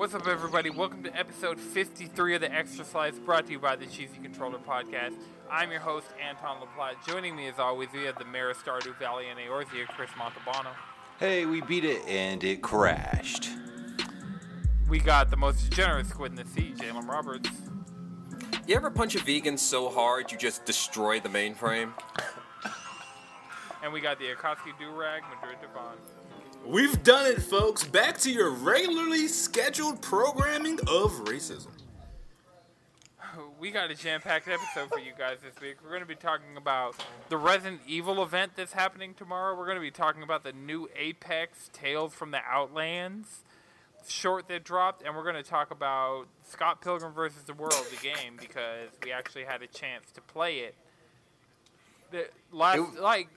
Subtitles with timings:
[0.00, 0.70] What's up, everybody?
[0.70, 4.56] Welcome to episode 53 of the Extra Slice, brought to you by the Cheesy Controller
[4.56, 5.12] Podcast.
[5.50, 7.06] I'm your host, Anton LaPlatte.
[7.06, 10.70] Joining me, as always, we have the Mayor of Stardew Valley and Eorzea, Chris Montalbano.
[11.18, 13.50] Hey, we beat it and it crashed.
[14.88, 17.50] We got the most generous squid in the sea, Jalen Roberts.
[18.66, 21.92] You ever punch a vegan so hard you just destroy the mainframe?
[23.82, 25.98] And we got the Akatsuki Durag, Madrid Devon.
[26.64, 27.84] We've done it, folks.
[27.84, 31.68] Back to your regularly scheduled programming of racism.
[33.58, 35.76] We got a jam-packed episode for you guys this week.
[35.82, 36.96] We're going to be talking about
[37.28, 39.56] the Resident Evil event that's happening tomorrow.
[39.56, 43.44] We're going to be talking about the new Apex Tales from the Outlands
[44.08, 48.02] short that dropped, and we're going to talk about Scott Pilgrim versus the World, the
[48.02, 50.74] game, because we actually had a chance to play it.
[52.10, 53.28] The last, It- like,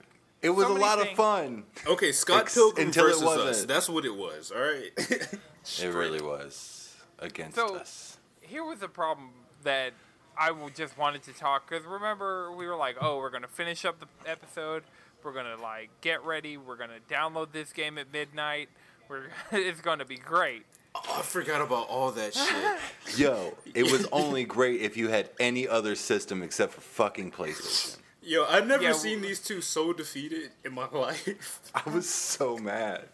[0.44, 1.64] It was so a lot things- of fun.
[1.86, 3.36] Okay, Scott Ex- Pilgrim until versus us.
[3.38, 3.68] wasn't.
[3.68, 4.50] That's what it was.
[4.52, 4.90] All right.
[5.82, 8.18] It really was against So- us.
[8.42, 9.30] here was a problem
[9.62, 9.94] that
[10.36, 13.98] I just wanted to talk because remember we were like, oh, we're gonna finish up
[13.98, 14.82] the episode,
[15.22, 18.68] we're gonna like get ready, we're gonna download this game at midnight,
[19.08, 20.66] we're it's gonna be great.
[20.94, 22.34] oh, I forgot about all that
[23.06, 23.18] shit.
[23.18, 27.96] Yo, it was only great if you had any other system except for fucking PlayStation.
[28.24, 31.60] Yo, I've never Yeah, seen w- these two so defeated in my life.
[31.74, 33.04] I was so mad.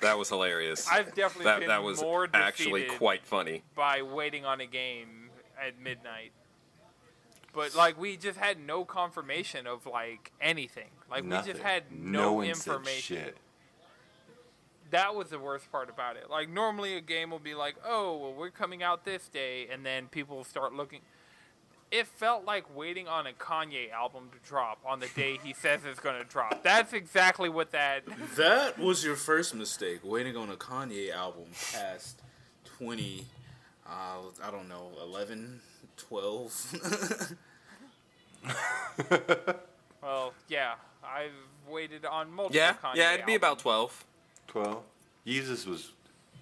[0.00, 0.88] That was hilarious.
[0.88, 3.62] I've definitely that been that was more actually quite funny.
[3.74, 5.30] by waiting on a game
[5.64, 6.32] at midnight.
[7.52, 10.90] But like we just had no confirmation of like anything.
[11.10, 13.16] Like we just had no, one said information.
[13.16, 13.36] shit.
[14.90, 16.28] that was the worst part about it.
[16.30, 19.84] Like normally a game will be like, "Oh, well, we're coming out this day," and
[19.86, 21.00] then people start looking.
[21.90, 25.80] It felt like waiting on a Kanye album to drop on the day he says
[25.84, 26.62] it's going to drop.
[26.62, 28.02] That's exactly what that.
[28.36, 32.20] that was your first mistake, waiting on a Kanye album past
[32.78, 33.24] 20,
[33.88, 33.90] uh,
[34.42, 35.60] I don't know, 11,
[35.96, 37.34] 12.
[40.02, 41.32] Well, yeah, I've
[41.68, 44.04] waited on multiple Yeah, Kanye yeah, it'd be about twelve.
[44.46, 44.84] Twelve.
[45.26, 45.90] Yeezus was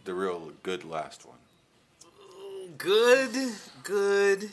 [0.04, 1.38] the real good last one.
[2.76, 3.34] good,
[3.82, 4.50] good,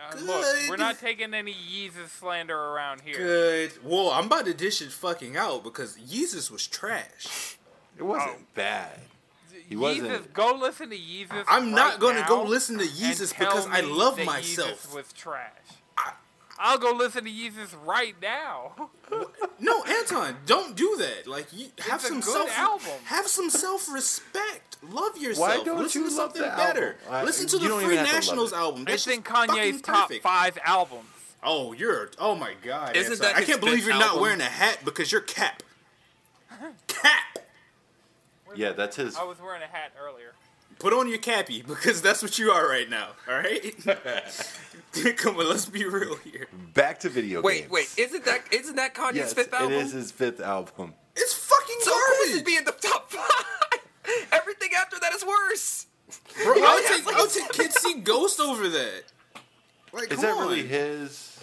[0.00, 3.16] Uh, look, we're not taking any Yeezus slander around here.
[3.16, 3.72] good.
[3.82, 7.58] Well, I'm about to dish it fucking out because Yeezus was trash.
[7.96, 8.44] It wasn't Oh.
[8.54, 9.00] bad.
[9.68, 11.44] He Yeezus, wasn't- go listen to Yeezus.
[11.48, 14.86] I'm not gonna go listen to and Yeezus because I love that myself.
[14.86, 15.50] Yeezus was trash.
[16.60, 18.90] I'll go listen to Yeezus right now.
[19.60, 21.26] No, Anton, don't do that.
[21.26, 22.90] Like, you have a some good self, album.
[23.06, 24.76] have some self-respect.
[24.90, 25.48] Love yourself.
[25.58, 26.96] Why don't Listen you to love something the better.
[27.06, 27.14] album?
[27.14, 28.56] I- Listen to you the Free even have to love Nationals it.
[28.56, 28.82] album.
[28.86, 30.22] I That's think just Kanye's top perfect.
[30.22, 31.08] five albums.
[31.42, 32.10] Oh, you're.
[32.18, 32.96] Oh my God.
[32.96, 33.26] Isn't Anton.
[33.32, 35.62] that I can't believe you're not wearing a hat because you're cap.
[36.86, 37.38] Cap.
[38.56, 39.16] Yeah, that's his.
[39.16, 40.32] I was wearing a hat earlier.
[40.78, 43.08] Put on your cappy because that's what you are right now.
[43.28, 43.74] All right.
[45.16, 46.46] Come on, let's be real here.
[46.74, 47.70] Back to video Wait, games.
[47.70, 49.72] wait, isn't that isn't that Kanye's yes, fifth album?
[49.72, 50.94] it is his fifth album.
[51.14, 52.34] It's fucking so of course garbage.
[52.34, 53.80] it'd be in the top five.
[54.32, 55.86] Everything after that is worse.
[56.42, 59.04] Bro, I'll yeah, take like- I'll take Kids See Ghost over that.
[59.92, 60.48] Like, Is that on.
[60.48, 61.38] really his?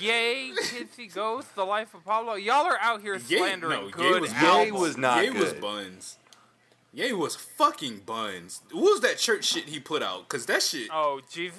[0.00, 2.34] Yay, Kids See Ghost, The Life of Pablo.
[2.34, 4.80] Y'all are out here Ye- slandering no, Ye good was- Ye albums.
[4.80, 6.18] was not Ye was buns.
[6.96, 8.62] Ye was fucking buns.
[8.72, 10.26] What was that church shit he put out?
[10.30, 11.58] Cause that shit Oh, Jesus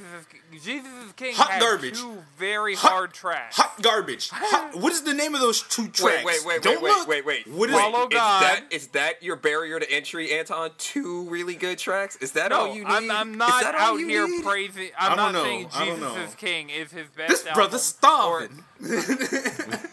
[0.51, 1.99] is Jesus is King Hot had garbage.
[1.99, 3.55] two very Hot- hard tracks.
[3.55, 4.29] hot garbage.
[4.33, 6.23] Hot, what is the name of those two tracks?
[6.25, 7.07] Wait, wait, wait, Don't wait, look.
[7.07, 7.55] wait, wait, wait.
[7.55, 8.41] What is wait, Follow is God.
[8.41, 10.71] that is that your barrier to entry, Anton?
[10.79, 12.15] Two really good tracks?
[12.15, 12.89] Is that no, all you need?
[12.91, 14.43] I'm, I'm not out here need?
[14.43, 14.89] praising.
[14.99, 15.43] I I'm don't not know.
[15.43, 17.53] saying I don't Jesus is King is his best This album.
[17.53, 18.63] brother's starving.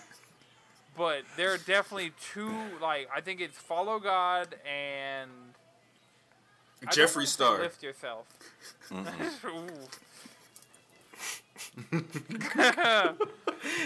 [0.96, 2.52] but there are definitely two.
[2.80, 5.30] Like I think it's Follow God and
[6.86, 7.58] I Jeffree Star.
[7.58, 8.26] Lift yourself.
[8.90, 9.48] Mm-hmm.
[9.48, 9.68] Ooh.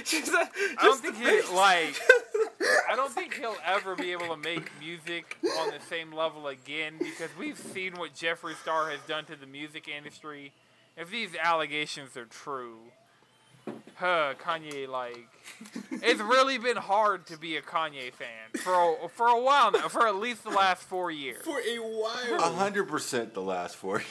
[0.05, 0.49] She's a-
[0.79, 1.95] I don't think he like.
[2.91, 6.95] I don't think he'll ever be able to make music on the same level again
[6.99, 10.53] because we've seen what Jeffree Star has done to the music industry.
[10.97, 12.79] If these allegations are true,
[13.97, 15.29] huh, Kanye like
[16.03, 18.29] it's really been hard to be a Kanye fan
[18.63, 18.73] for
[19.05, 21.43] a, for a while now, for at least the last four years.
[21.45, 22.53] For a A while.
[22.55, 24.03] hundred percent the last four.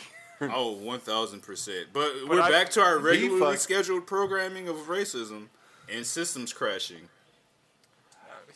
[0.41, 1.87] oh, one thousand percent.
[1.93, 5.47] But, But we're I- back to our He regularly fucked- scheduled programming of racism
[5.91, 7.09] and systems crashing.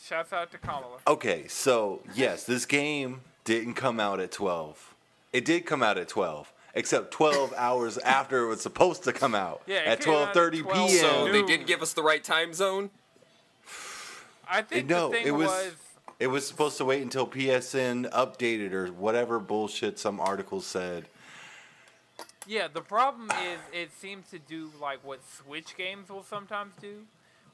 [0.03, 0.97] Shouts out to Kamala.
[1.07, 4.95] Okay, so yes, this game didn't come out at twelve.
[5.31, 9.35] It did come out at twelve, except twelve hours after it was supposed to come
[9.35, 10.89] out Yeah, at came out at twelve thirty 12.
[10.89, 10.99] p.m.
[11.01, 12.89] So they didn't give us the right time zone.
[14.51, 15.75] I think No, the thing it was- was
[16.19, 21.07] It was supposed to wait until PSN updated or whatever bullshit some article said.
[22.45, 27.07] Yeah, the problem is it seems to do like what Switch games will sometimes do,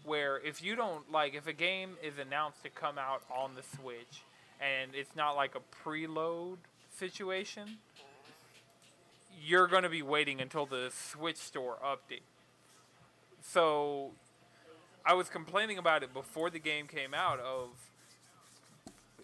[0.04, 3.64] where if you don't like if a game is announced to come out on the
[3.64, 4.24] Switch
[4.60, 6.58] and it's not like a preload
[6.94, 7.78] situation,
[9.42, 12.24] you're going to be waiting until the Switch store update.
[13.42, 14.12] So
[15.06, 17.70] I was complaining about it before the game came out of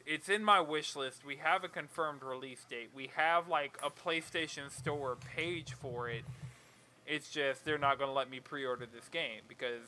[0.06, 1.25] it's in my wish list.
[1.25, 2.90] We have a confirmed release date.
[2.94, 6.24] We have like a PlayStation Store page for it.
[7.08, 9.88] It's just they're not going to let me pre-order this game because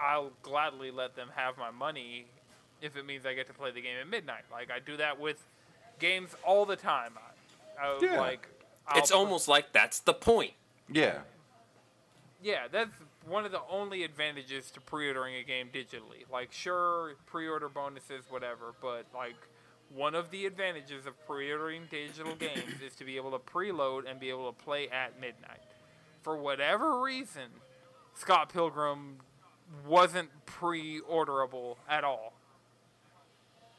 [0.00, 2.26] I'll gladly let them have my money
[2.80, 4.44] if it means I get to play the game at midnight.
[4.52, 5.44] Like I do that with
[5.98, 7.12] games all the time.
[7.80, 8.20] I, I was Yeah.
[8.20, 8.48] like
[8.86, 10.52] I'll It's pre- almost like that's the point.
[10.90, 11.18] Yeah.
[12.42, 12.90] yeah, that's
[13.28, 16.30] one of the only advantages to pre-ordering a game digitally.
[16.30, 19.36] Like, sure, pre-order bonuses, whatever, but like
[19.94, 24.20] one of the advantages of pre-ordering digital games is to be able to preload and
[24.20, 25.60] be able to play at midnight.
[26.22, 27.48] For whatever reason,
[28.14, 29.18] Scott Pilgrim
[29.86, 32.32] wasn't pre-orderable at all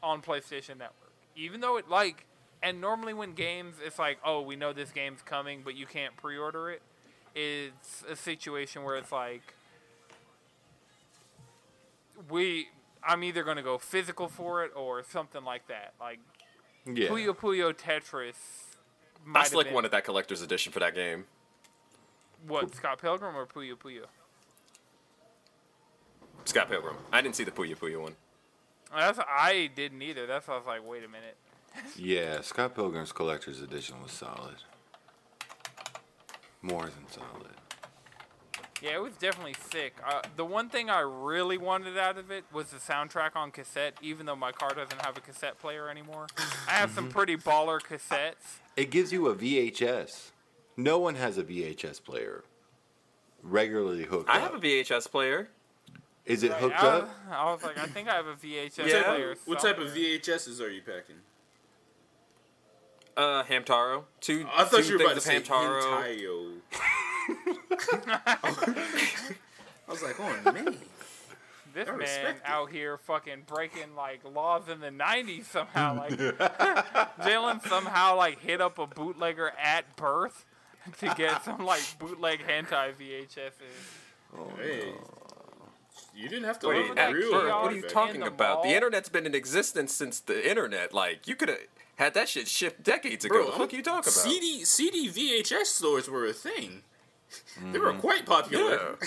[0.02, 1.14] on PlayStation Network.
[1.36, 2.26] Even though it like
[2.62, 6.16] and normally when games it's like, "Oh, we know this game's coming, but you can't
[6.18, 6.82] pre-order it."
[7.36, 9.54] It's a situation where it's like
[12.30, 12.68] we
[13.04, 15.94] I'm either going to go physical for it or something like that.
[16.00, 16.20] Like
[16.86, 17.08] Yeah.
[17.10, 18.36] Puyo Puyo Tetris
[19.26, 21.26] might I have slick been- wanted that collector's edition for that game.
[22.48, 24.06] what Scott Pilgrim or Puyo Puyo.
[26.46, 26.96] Scott Pilgrim.
[27.12, 28.16] I didn't see the Puyo Puyo one.
[28.96, 30.26] That's I didn't either.
[30.26, 31.36] That's why I was like, wait a minute.
[31.96, 34.56] Yeah, Scott Pilgrim's Collector's Edition was solid.
[36.62, 37.48] More than solid.
[38.82, 39.96] Yeah, it was definitely sick.
[40.06, 43.96] Uh, the one thing I really wanted out of it was the soundtrack on cassette,
[44.02, 46.28] even though my car doesn't have a cassette player anymore.
[46.68, 48.60] I have some pretty baller cassettes.
[48.78, 50.32] It gives you a VHS.
[50.78, 52.46] No one has a VHS player
[53.44, 54.36] regularly hooked up.
[54.36, 54.52] I up.
[54.54, 55.50] have a VHS player.
[56.26, 57.10] Is it Right, hooked I, up?
[57.32, 59.04] I was like, I think I have a VHS Yeah.
[59.04, 59.36] player.
[59.46, 61.16] What type of VHSs are you packing?
[63.18, 64.04] Uh, Hamtaro.
[64.22, 64.46] Two.
[64.56, 65.82] I thought two you were about to things say Hamtaro.
[66.04, 66.54] Hentayo.
[69.88, 70.78] I was like, oh man.
[71.74, 72.50] This I man respect it.
[72.50, 75.98] out here fucking breaking like laws in the '90s somehow.
[75.98, 76.12] Like
[77.22, 80.46] Jalen somehow like hit up a bootlegger at birth
[81.00, 83.52] to get some like bootleg hentai VHSs.
[84.58, 84.94] Hey.
[86.16, 87.32] You didn't have to Wait, look at real.
[87.32, 88.64] birth, what are you talking the about?
[88.64, 90.94] The internet's been in existence since the internet.
[90.94, 91.60] Like, you could have
[92.00, 93.36] had that shit shipped decades ago.
[93.44, 94.32] Bro, the fuck you talking about?
[94.32, 96.82] CD CD VHS stores were a thing.
[97.72, 98.98] They were quite popular.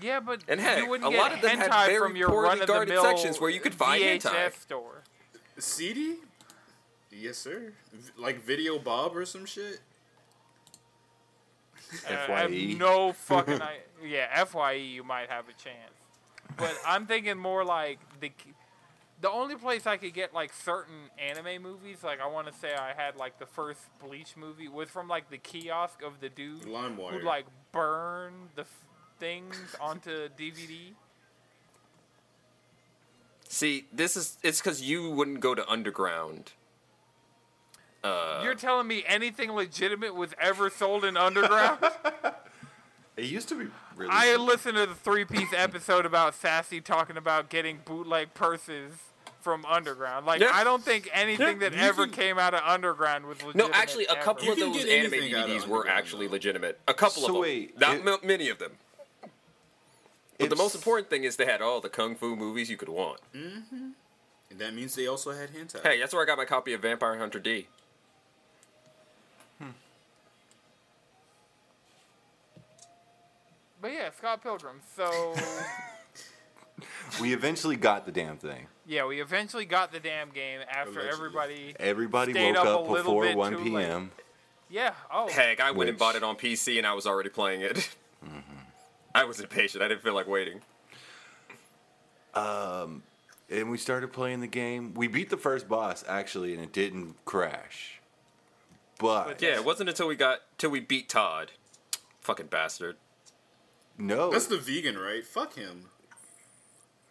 [0.00, 2.16] Yeah, but And heck, you wouldn't a get lot of them had hentai very from
[2.16, 4.52] your poorly guarded sections where you could find VHS hentai.
[4.60, 5.02] store.
[5.58, 6.16] CD?
[7.10, 7.72] Yes, sir.
[7.92, 9.80] V- Like Video Bob or some shit.
[12.10, 12.74] Uh, I have FYE.
[12.76, 15.94] no fucking I yeah, FYE you might have a chance.
[16.58, 18.32] But I'm thinking more like the
[19.20, 22.74] the only place I could get like certain anime movies, like I want to say
[22.74, 26.62] I had like the first Bleach movie was from like the kiosk of the dude
[26.62, 27.10] LimeWire.
[27.12, 28.86] who'd like burn the f-
[29.18, 30.92] things onto DVD.
[33.48, 36.52] See, this is it's because you wouldn't go to underground.
[38.02, 41.78] Uh, You're telling me anything legitimate was ever sold in underground?
[43.16, 43.66] It used to be
[43.96, 44.10] really.
[44.12, 48.92] I listened to the three piece episode about Sassy talking about getting bootleg purses
[49.40, 50.26] from underground.
[50.26, 50.50] Like Yeah.
[50.52, 51.68] I don't think anything Yeah.
[51.68, 53.68] that You ever can- came out of underground was legitimate.
[53.68, 56.26] no, actually, a couple You of those get anime anything out of DVDs were actually
[56.26, 56.32] though.
[56.32, 56.80] legitimate.
[56.88, 58.72] A couple So of them, wait, not it- ma- many of them.
[60.38, 62.88] But the most important thing is they had all the kung fu movies you could
[62.88, 63.20] want.
[63.34, 63.90] Mm-hmm.
[64.50, 65.82] And that means they also had hentai.
[65.82, 67.68] Hey, that's where I got my copy of Vampire Hunter D.
[73.84, 74.80] But yeah, Scott Pilgrim.
[74.96, 75.34] So
[77.20, 78.66] We eventually got the damn thing.
[78.86, 81.12] yeah, we eventually got the damn game after Allegedly.
[81.12, 81.76] everybody.
[81.78, 83.84] Everybody woke up up little before bit 1 too late.
[83.84, 84.10] p.m.
[84.70, 84.94] Yeah.
[85.12, 85.28] Oh.
[85.28, 87.90] Heck, I went and bought it on PC and I was already playing it.
[89.14, 89.84] I was impatient.
[89.84, 90.62] I didn't feel like waiting.
[92.32, 93.02] Um,
[93.50, 94.94] And we started playing the game.
[94.94, 98.00] We beat the first boss, actually, and it didn't crash.
[98.98, 101.50] But, Yeah, it wasn't until we got till we beat Todd.
[102.22, 102.96] Fucking bastard.
[103.98, 105.24] No, That's the vegan, right?
[105.24, 105.86] Fuck him.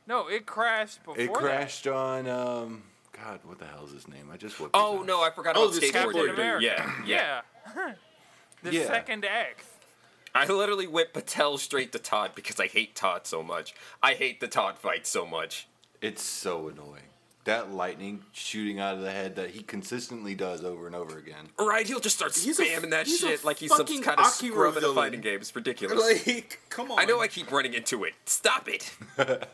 [0.08, 1.20] No, it crashed before.
[1.20, 1.34] it that.
[1.34, 4.30] crashed on, um, God, what the hell is his name?
[4.32, 5.06] I just whipped Oh out.
[5.06, 6.62] no, I forgot Oh, about the skateboard Captain dude.
[6.62, 7.42] Yeah, yeah.
[7.76, 7.94] Yeah.
[8.64, 8.88] the Yeah.
[8.88, 9.66] second X.
[10.36, 13.76] I literally went Patel straight to Todd because I hate Todd so much.
[14.02, 15.68] I hate the Todd fight so much.
[16.02, 17.04] It's so annoying.
[17.46, 21.50] That lightning shooting out of the head that he consistently does over and over again.
[21.60, 24.28] Right, he'll just start He's a- spamming that shit like he's some fucking kind of
[24.28, 25.40] Akira scrub in a fighting game.
[25.40, 26.26] It's ridiculous.
[26.26, 27.00] Like, come on.
[27.00, 28.14] I know I keep running into it.
[28.26, 28.96] Stop it.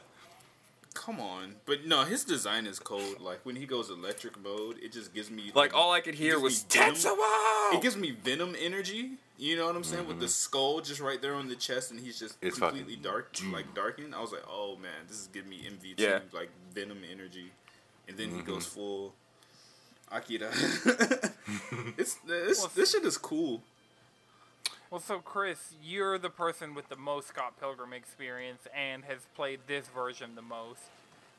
[0.95, 3.21] Come on, but no, his design is cold.
[3.21, 6.39] Like when he goes electric mode, it just gives me Like all I could hear
[6.39, 6.81] was me.
[6.81, 7.15] Tetsuo.
[7.73, 9.11] It gives me venom energy.
[9.37, 10.07] You know what I'm saying?
[10.07, 10.31] With the mm-hmm.
[10.31, 13.73] skull just right there on the chest, and he's just It's completely fucking- dark, like
[13.73, 14.13] darkened.
[14.13, 16.19] I was like, oh man, this is giving me MV2 Yeah.
[16.33, 17.51] like venom energy,
[18.09, 19.13] and then he goes full
[20.11, 20.49] Akira.
[21.97, 23.61] it's this Well, this shit is cool.
[24.89, 29.59] Well, so Chris, you're the person with the most Scott Pilgrim experience and has played
[29.67, 30.81] this version the most.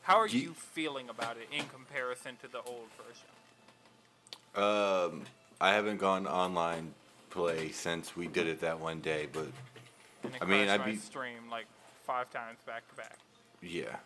[0.02, 3.26] How are Ye- you feeling about it in comparison to the old version?
[4.54, 5.24] Um,
[5.60, 6.94] I haven't gone online
[7.30, 9.46] play since we did it that one day, but
[10.22, 11.66] And I mean, I'd my be- stream like
[12.06, 13.18] five times back to back.
[13.62, 13.96] yeah.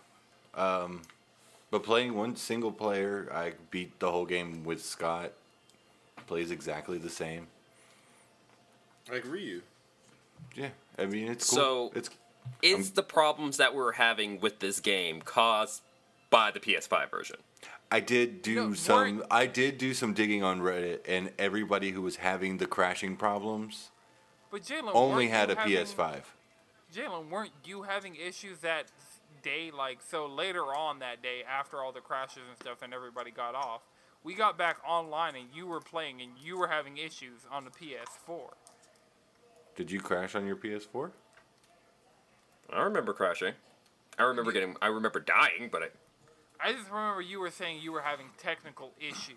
[0.54, 1.02] Um,
[1.74, 5.32] but playing one single player, I beat the whole game with Scott.
[6.28, 7.48] Plays exactly the same.
[9.10, 9.60] Like Ryu.
[10.54, 11.58] Yeah, I mean it's cool.
[11.58, 12.10] So- it's
[12.62, 15.82] Is the problems that we're having with this game caused
[16.30, 17.38] by the PS5 version?
[17.90, 18.96] I did do No, some.
[19.18, 23.16] weren't- I did do some digging on Reddit, and everybody who was having the crashing
[23.16, 23.90] problems
[24.52, 26.22] But Jalen only had a having- PS5.
[26.94, 28.92] Jalen, weren't you having issues that
[29.44, 29.70] day?
[29.70, 33.54] Like, so later on that day, after all the crashes and stuff, and everybody got
[33.54, 33.82] off,
[34.24, 37.70] we got back online and you were playing and you were having issues on the
[37.70, 38.48] PS4.
[39.76, 41.10] Did you crash on your PS4?
[42.72, 43.52] I remember crashing.
[44.18, 44.76] I remember getting.
[44.80, 48.92] I remember dying, but I, I just remember you were saying you were having technical
[48.98, 49.36] issues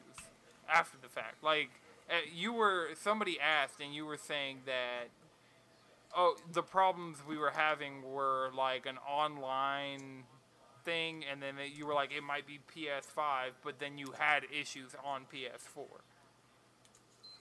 [0.72, 1.44] after the fact.
[1.44, 1.70] Like,
[2.10, 5.10] uh, you were, somebody asked and you were saying that,
[6.16, 10.24] oh, the problems we were having were like an online
[10.84, 14.44] thing, and then that you were like, it might be PS5, but then you had
[14.58, 15.86] issues on PS4.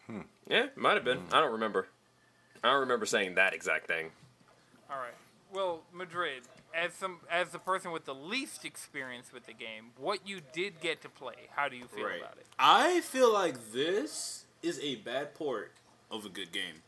[0.07, 0.21] Hmm.
[0.49, 1.23] yeah, might have been.
[1.33, 1.89] I don't remember.
[2.63, 4.11] I don't remember saying that exact thing.
[4.91, 5.15] All right.
[5.53, 6.43] Well, Madrid,
[6.75, 10.81] as some as the person with the least experience with the game, what you did
[10.81, 12.21] get to play, how do you feel Right.
[12.21, 12.47] about it?
[12.59, 15.73] I feel like this is a bad port
[16.11, 16.83] of a good game.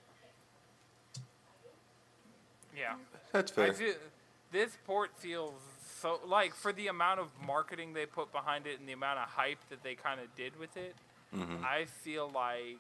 [2.79, 2.95] Yeah.
[3.33, 3.73] That's I fair.
[3.75, 3.95] feel,
[4.53, 5.55] this port feels
[6.01, 9.29] so like for the amount of marketing they put behind it and the amount of
[9.29, 10.95] hype that they kind of did with it.
[11.35, 11.65] Mm-hmm.
[11.65, 12.79] I feel like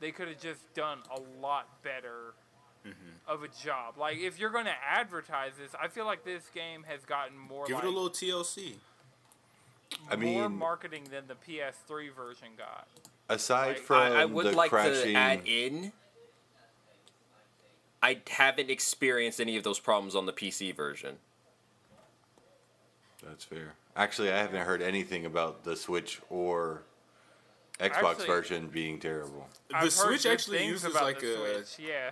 [0.00, 2.34] they could have just done a lot better
[2.86, 3.32] Mm-hmm.
[3.32, 3.94] of a job.
[3.96, 7.64] Like if you're going to advertise this, I feel like this game has gotten more
[7.64, 8.74] Give like it a little TLC.
[10.10, 12.86] I mean, more marketing than the PS3 version got.
[13.30, 15.92] Aside Like, from I, I would the like crashing, to add in.
[18.04, 21.16] I haven't experienced any of those problems on the PC version.
[23.26, 23.72] that's fair.
[23.96, 26.82] Actually, I haven't heard anything about the Switch or
[27.80, 29.48] Xbox Actually- version being terrible.
[29.68, 32.10] The I've heard Switch actually uses about like a Switch, yeah.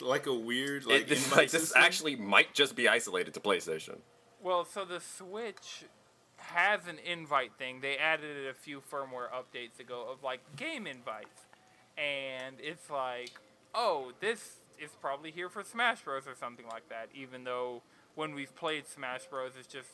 [0.00, 3.98] like a weird like this, like this actually might just be isolated to PlayStation.
[4.42, 5.84] Well, so the Switch
[6.38, 7.82] has an invite thing.
[7.82, 11.46] They added it a few firmware updates ago of like game invites.
[11.96, 13.30] And it's like,
[13.76, 16.26] oh, this is probably here for Smash Bros.
[16.26, 17.82] or something like that, even though
[18.14, 19.88] when we've played Smash Bros, it's just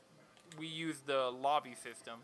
[0.59, 2.21] we use the lobby system.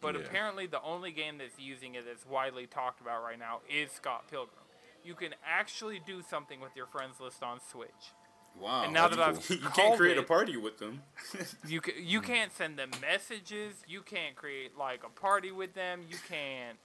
[0.00, 0.22] But Yeah.
[0.22, 4.28] apparently, the only game that's using it that's widely talked about right now is Scott
[4.30, 4.64] Pilgrim.
[5.04, 8.12] You can actually do something with your friends list on Switch.
[8.58, 8.84] Wow.
[8.84, 11.02] And now that I've you can't create a party with them.
[11.66, 12.26] You ca- you hmm.
[12.26, 13.74] can't send them messages.
[13.86, 16.02] You can't create like a party with them.
[16.08, 16.78] You can't.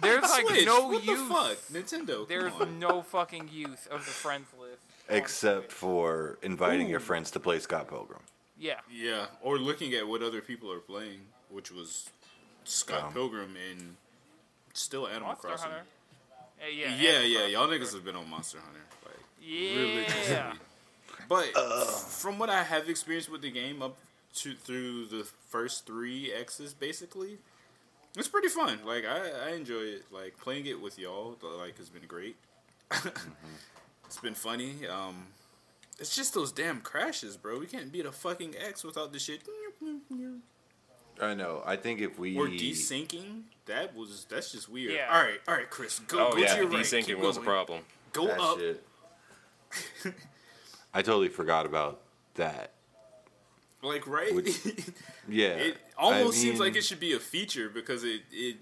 [0.02, 1.18] There's like Switch, no what use.
[1.28, 2.26] the fuck, Nintendo.
[2.28, 2.78] There's on.
[2.78, 4.78] no fucking use of the friends list.
[5.08, 8.20] Except for inviting your friends to play Scott Pilgrim.
[8.58, 12.08] yeah, Yeah, or looking at what other people are playing, which was
[12.64, 13.96] Scott Um, Pilgrim and
[14.72, 15.70] still Animal Monster Crossing.
[15.70, 15.84] Hunter.
[16.62, 19.76] Uh, yeah, Yeah, Animal yeah, Crossing, y'all niggas have been on Monster Hunter, like Yeah.
[19.80, 20.60] religiously.
[21.28, 21.46] But
[22.10, 23.96] from what I have experienced with the game up
[24.36, 27.38] to through the first three X's, basically,
[28.16, 28.80] it's pretty fun.
[28.84, 30.04] Like I, I enjoy it.
[30.10, 32.36] Like playing it with y'all, like has been great.
[34.06, 34.86] it's been funny.
[34.86, 35.28] Um,
[35.98, 37.58] it's just those damn crashes, bro.
[37.58, 39.42] We can't beat a fucking X without this shit.
[41.20, 41.62] I know.
[41.66, 43.42] I think if we Or desyncing.
[43.66, 44.92] That was that's just weird.
[44.94, 45.08] Yeah.
[45.12, 46.84] All right, all right, Chris, go, Oh go yeah, to your right.
[46.84, 47.82] desyncing Keep was a problem.
[48.12, 48.58] Go that up.
[48.58, 48.84] shit.
[50.94, 52.00] I totally forgot about
[52.34, 52.72] that.
[53.82, 54.34] Like right.
[54.34, 54.60] Which-
[55.28, 55.48] Yeah.
[55.48, 58.56] It almost I seems like it should be a feature because it it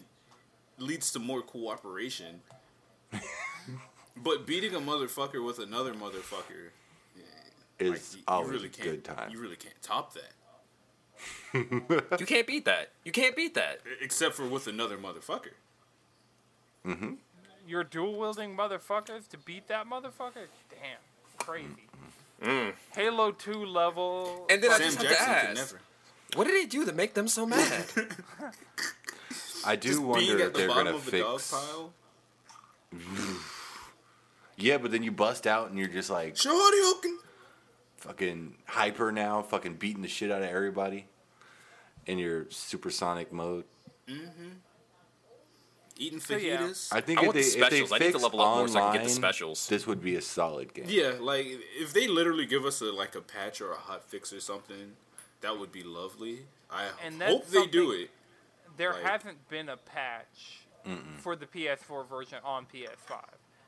[0.78, 2.40] leads to more cooperation.
[4.22, 6.70] But beating a motherfucker with another motherfucker,
[7.78, 9.30] Is like, you, you always really a good time.
[9.30, 10.32] You really can't top that,
[12.18, 12.90] You can't beat that.
[13.04, 13.80] You can't beat that.
[14.00, 15.52] Except for with another motherfucker.
[16.86, 17.14] Mm-hmm.
[17.66, 20.46] You're dual wielding motherfuckers to beat that motherfucker?
[20.70, 20.98] Damn,
[21.38, 21.66] crazy.
[21.68, 22.08] Mm-hmm.
[22.42, 22.72] Mm.
[22.94, 24.46] Halo 2 level.
[24.48, 25.80] And then I just have Jackson to could ask, never.
[26.36, 27.84] what did he do to make them so mad?
[29.66, 31.50] I do Just wonder being if the they're gonna of dog fix.
[31.50, 31.92] pile.
[34.60, 37.16] Yeah, but then you bust out and you're just like Shoryuken.
[37.98, 41.06] fucking hyper now, fucking beating the shit out of everybody
[42.06, 43.64] in your supersonic mode.
[44.08, 44.48] Mm-hmm.
[45.98, 46.58] Eating So, yeah.
[46.58, 46.92] fajitas.
[46.92, 47.92] I think I if want they the if they specials.
[47.92, 49.66] I need to level up more so I can get the specials.
[49.68, 50.84] this would be a solid game.
[50.88, 54.32] Yeah, like if they literally give us a like a patch or a hot fix
[54.32, 54.92] or something,
[55.40, 56.40] that would be lovely.
[56.70, 58.10] I And hope they do it.
[58.76, 60.60] there like- hasn't been a patch
[61.18, 63.20] for the PS4 version on PS5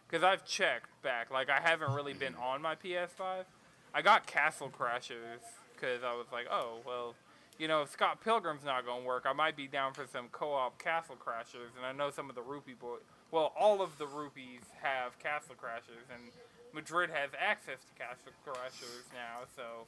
[0.08, 1.30] because I've checked back.
[1.30, 3.44] Like I haven't really been on my PS5.
[3.92, 5.42] I got Castle Crashers
[5.74, 7.14] because I was like, oh well,
[7.60, 10.82] you know, if Scott Pilgrim's not gonna work, I might be down for some co-op
[10.82, 11.76] Castle Crashers.
[11.76, 13.00] And I know some of the Rupee boys.
[13.30, 16.32] Well, all of the Rupees have Castle Crashers, and
[16.72, 19.86] Madrid has access to Castle Crashers now, so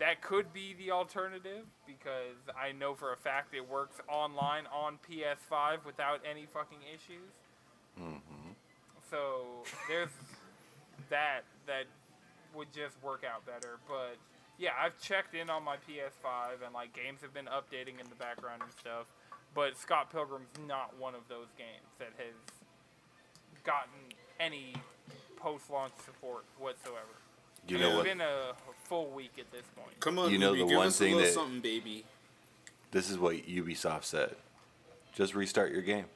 [0.00, 4.98] that could be the alternative because I know for a fact it works online on
[5.08, 7.30] PS5 without any fucking issues.
[8.00, 8.50] Mm-hmm.
[9.08, 10.10] So there's
[11.08, 11.84] that that
[12.52, 13.78] would just work out better.
[13.86, 14.16] But
[14.58, 18.14] yeah, I've checked in on my PS5 and like games have been updating in the
[18.16, 19.06] background and stuff.
[19.54, 22.34] But Scott Pilgrim's not one of those games that has
[23.64, 23.90] gotten
[24.40, 24.74] any
[25.36, 26.98] post-launch support whatsoever.
[27.68, 28.04] You And know it's what?
[28.06, 28.52] been a
[28.84, 30.00] full week at this point.
[30.00, 32.04] Come on, You know Ruby, the one thing a that- something, baby.
[32.92, 34.36] This is what Ubisoft said.
[35.14, 36.06] Just restart your game.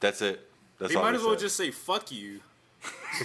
[0.00, 0.48] That's it.
[0.78, 1.40] That's They all might as well said.
[1.40, 2.40] just say "fuck you."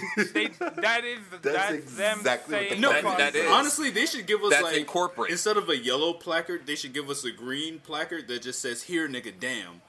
[0.32, 3.48] they, that is that's, them exactly what saying the fuck fuck that you.
[3.48, 5.30] Honestly, they should give us That's like incorporate.
[5.30, 8.82] instead of a yellow placard, they should give us a green placard that just says
[8.82, 9.82] "Here, nigga, damn."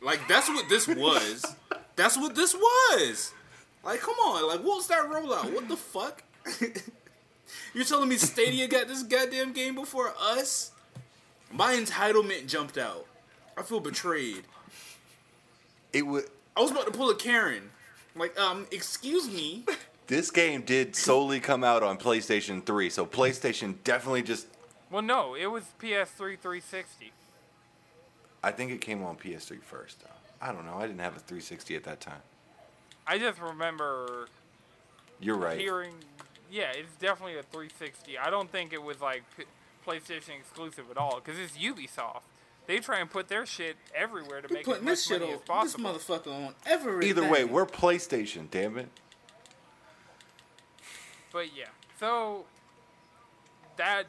[0.00, 1.44] Like that's what this was.
[1.96, 3.32] that's what this was.
[3.84, 5.52] Like, come on, like what's that rollout?
[5.52, 6.22] What the fuck?
[7.74, 10.72] You're telling me Stadia got this goddamn game before us?
[11.52, 13.06] My entitlement jumped out.
[13.56, 14.44] I feel betrayed.
[15.92, 16.24] It would.
[16.56, 17.70] I was about to pull a Karen.
[18.16, 19.64] Like, um, excuse me.
[20.06, 24.46] This game did solely come out on PlayStation 3, so PlayStation definitely just.
[24.90, 27.10] Well, no, it was PS3 360.
[28.42, 30.00] I think it came on PS3 first.
[30.02, 30.10] Though.
[30.42, 30.74] I don't know.
[30.76, 32.20] I didn't have a 360 at that time.
[33.06, 34.28] I just remember
[35.20, 35.58] You're right.
[35.58, 35.94] hearing.
[36.52, 38.18] Yeah, it's definitely a 360.
[38.18, 39.44] I don't think it was like P-
[39.86, 42.20] PlayStation exclusive at all because it's Ubisoft.
[42.66, 45.32] They try and put their shit everywhere to make as Putting much this shit money
[45.32, 45.92] on as possible.
[45.92, 47.08] this motherfucker on everything.
[47.10, 48.50] Either way, we're PlayStation.
[48.50, 48.88] Damn it.
[51.32, 51.66] But yeah,
[51.98, 52.44] so
[53.76, 54.04] that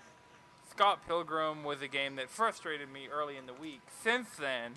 [0.72, 3.82] Scott Pilgrim was a game that frustrated me early in the week.
[4.04, 4.74] Since then,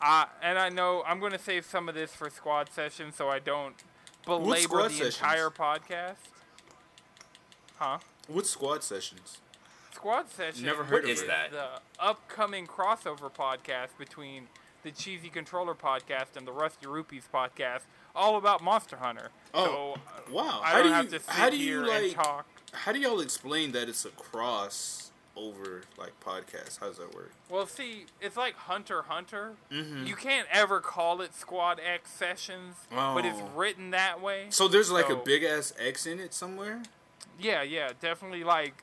[0.00, 3.28] uh, and I know I'm going to save some of this for squad session so
[3.28, 3.74] I don't
[4.24, 5.16] belabor the sessions?
[5.16, 6.16] entire podcast.
[7.76, 7.98] Huh?
[8.26, 9.38] What squad sessions?
[9.94, 10.64] Squad session.
[10.64, 11.26] Never heard of is it.
[11.28, 11.50] that?
[11.52, 11.66] The
[12.00, 14.48] upcoming crossover podcast between
[14.82, 17.82] the Cheesy Controller podcast and the Rusty Rupees podcast,
[18.16, 19.28] all about Monster Hunter.
[19.54, 19.94] Oh,
[20.26, 20.60] so, wow.
[20.64, 22.46] I How don't do have you- to sit how do you, here like- and talk.
[22.72, 26.80] How do y'all explain that it's a cross over like podcast?
[26.80, 27.30] How does that work?
[27.50, 29.52] Well, see, it's like Hunter Hunter.
[29.70, 30.06] Mm-hmm.
[30.06, 33.50] You can't ever call it Squad X Sessions, but it's Oh.
[33.54, 34.46] written that way.
[34.48, 36.82] So there's like So- a big ass X in it somewhere.
[37.38, 38.82] Yeah, yeah, definitely like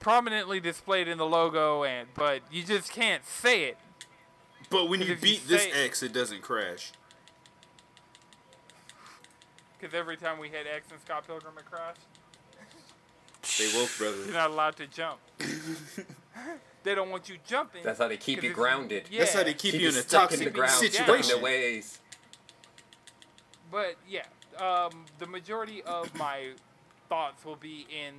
[0.00, 3.78] prominently displayed in the logo, and but you just can't say it.
[4.70, 6.92] But when you If you beat this say- X, it doesn't crash.
[9.78, 12.00] Because every time we hit X in Scott Pilgrim, it crashed.
[13.42, 14.16] Stay woke, brother.
[14.24, 15.18] You're not allowed to jump.
[16.82, 17.82] they don't want you jumping.
[17.82, 19.08] That's how they keep you grounded.
[19.10, 19.20] Yeah.
[19.20, 21.36] That's how they keep, you in a toxic in the ground, stuck in situation.
[21.36, 22.00] the ways.
[23.70, 24.24] But yeah,
[24.58, 26.52] um, the majority of my
[27.08, 28.14] thoughts will be in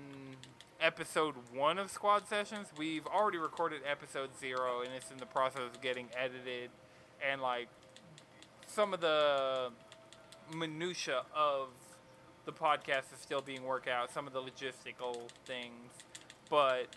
[0.79, 2.67] episode one of Squad Sessions.
[2.77, 6.69] We've already recorded episode zero, and it's in the process of getting edited,
[7.27, 7.67] and like
[8.67, 9.69] some of the
[10.55, 11.69] minutia of
[12.45, 14.11] the podcast is still being worked out.
[14.11, 15.91] Some of the logistical things,
[16.49, 16.87] but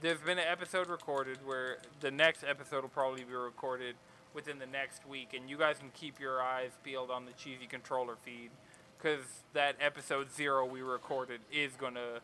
[0.00, 3.96] there's been an episode recorded where the next episode will probably be recorded
[4.34, 7.66] within the next week, and you guys can keep your eyes peeled on the cheesy
[7.66, 8.50] controller feed
[8.98, 12.20] because that episode zero we recorded is gonna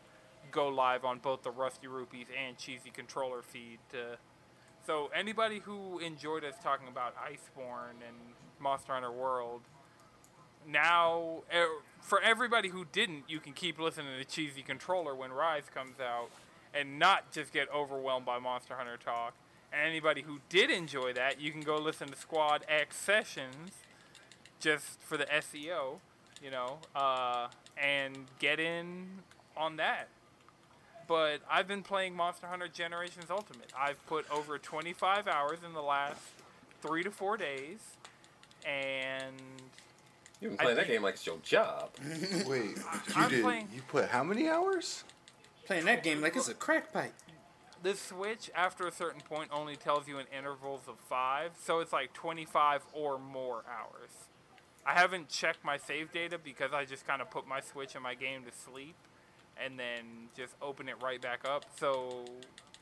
[0.52, 3.78] go live on both the Rusty Rupees and cheesy controller feed.
[3.92, 4.18] To,
[4.86, 8.16] so anybody who enjoyed us talking about Iceborne and
[8.60, 9.62] Monster Hunter World,
[10.68, 11.42] now
[12.00, 16.28] for everybody who didn't, you can keep listening to Cheesy Controller when Rise comes out,
[16.74, 19.34] and not just get overwhelmed by Monster Hunter talk.
[19.72, 23.72] And anybody who did enjoy that, you can go listen to Squad X Sessions,
[24.60, 25.98] just for the SEO,
[26.42, 29.06] you know, uh, and get in
[29.56, 30.08] on that.
[31.12, 33.70] But I've been playing Monster Hunter Generations Ultimate.
[33.78, 36.22] I've put over 25 hours in the last
[36.80, 37.80] three to four days,
[38.64, 39.34] and
[40.40, 41.90] You've been I playing that game like it's your job.
[42.46, 42.82] Wait, you
[43.14, 43.42] I'm did?
[43.42, 45.04] playing- You put how many hours?
[45.66, 47.12] Playing that game like it's a crack pipe.
[47.82, 51.92] the Switch, after a certain point, only tells you in intervals of five, so it's
[51.92, 54.08] like 25 or more hours.
[54.86, 58.02] I haven't checked my save data because I just kind of put my Switch and
[58.02, 58.94] my game to sleep
[59.62, 62.24] and then just open it right back up, so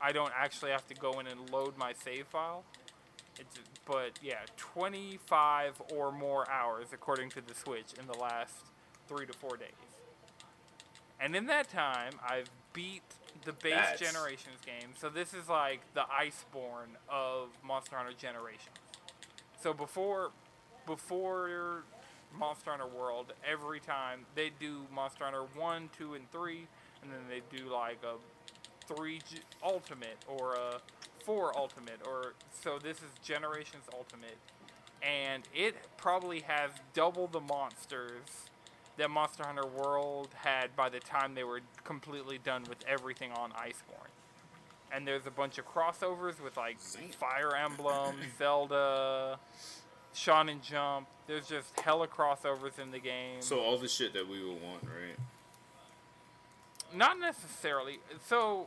[0.01, 2.65] I don't actually have to go in and load my save file.
[3.39, 8.55] It's, but yeah, 25 or more hours according to the Switch in the last
[9.09, 9.69] three to four days.
[11.21, 13.03] And in that time, I've beat
[13.45, 14.91] the base That's- Generations game.
[14.99, 18.77] So this is like the Iceborne of Monster Hunter Generations.
[19.63, 20.31] So before,
[20.87, 21.85] before
[22.39, 24.21] Monster Hunter World, every time.
[24.35, 26.67] They do Monster Hunter one, two, and three,
[27.03, 28.17] and then they do like a
[28.93, 29.21] three
[29.63, 30.81] Ultimate or a
[31.25, 34.37] four Ultimate, or so this is Generations Ultimate,
[35.03, 38.49] and it probably has double the monsters
[38.97, 43.51] that Monster Hunter World had by the time they were completely done with everything on
[43.53, 44.11] Iceborne.
[44.93, 49.39] And there's a bunch of crossovers with like Fire Emblem, Zelda,
[50.15, 51.07] Shonen Jump.
[51.27, 53.41] There's just hella crossovers in the game.
[53.41, 55.17] So all the shit that we would want, right?
[56.95, 58.01] Not necessarily.
[58.27, 58.67] So,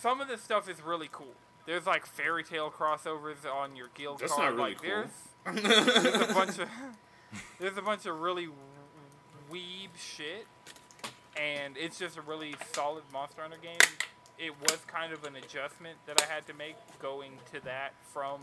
[0.00, 1.34] some of this stuff is really cool.
[1.66, 4.56] There's like fairy tale crossovers on your guild That's card.
[4.56, 5.04] not really like cool.
[5.62, 6.68] there's there's a bunch of
[7.60, 8.48] there's a bunch of really
[9.52, 10.46] weeb shit,
[11.36, 13.78] and it's just a really solid Monster Hunter game.
[14.38, 18.40] It was kind of an adjustment that I had to make going to that from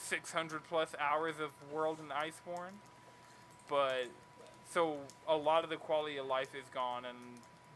[0.00, 2.78] 600 plus hours of World and Iceborne,
[3.68, 4.08] but
[4.72, 4.96] so
[5.28, 7.18] a lot of the quality of life is gone, and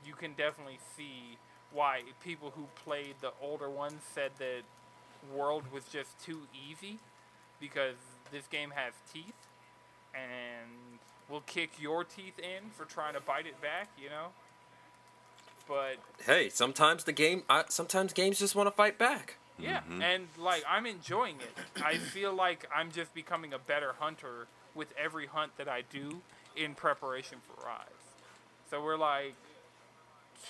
[0.07, 1.39] you can definitely see
[1.73, 4.63] why people who played the older ones said that
[5.33, 6.99] World was just too easy
[7.61, 7.97] because
[8.31, 9.35] this game has teeth
[10.15, 10.71] and
[11.29, 14.29] will kick your teeth in for trying to bite it back, you know.
[15.67, 19.39] But Hey, sometimes the game, I, sometimes games just want to fight back.
[19.59, 20.03] Yeah, mm-hmm.
[20.03, 21.83] and like I'm enjoying it.
[21.85, 26.21] I feel like I'm just becoming a better hunter with every hunt that I do
[26.57, 27.87] in preparation for Rise.
[28.71, 29.35] So we're like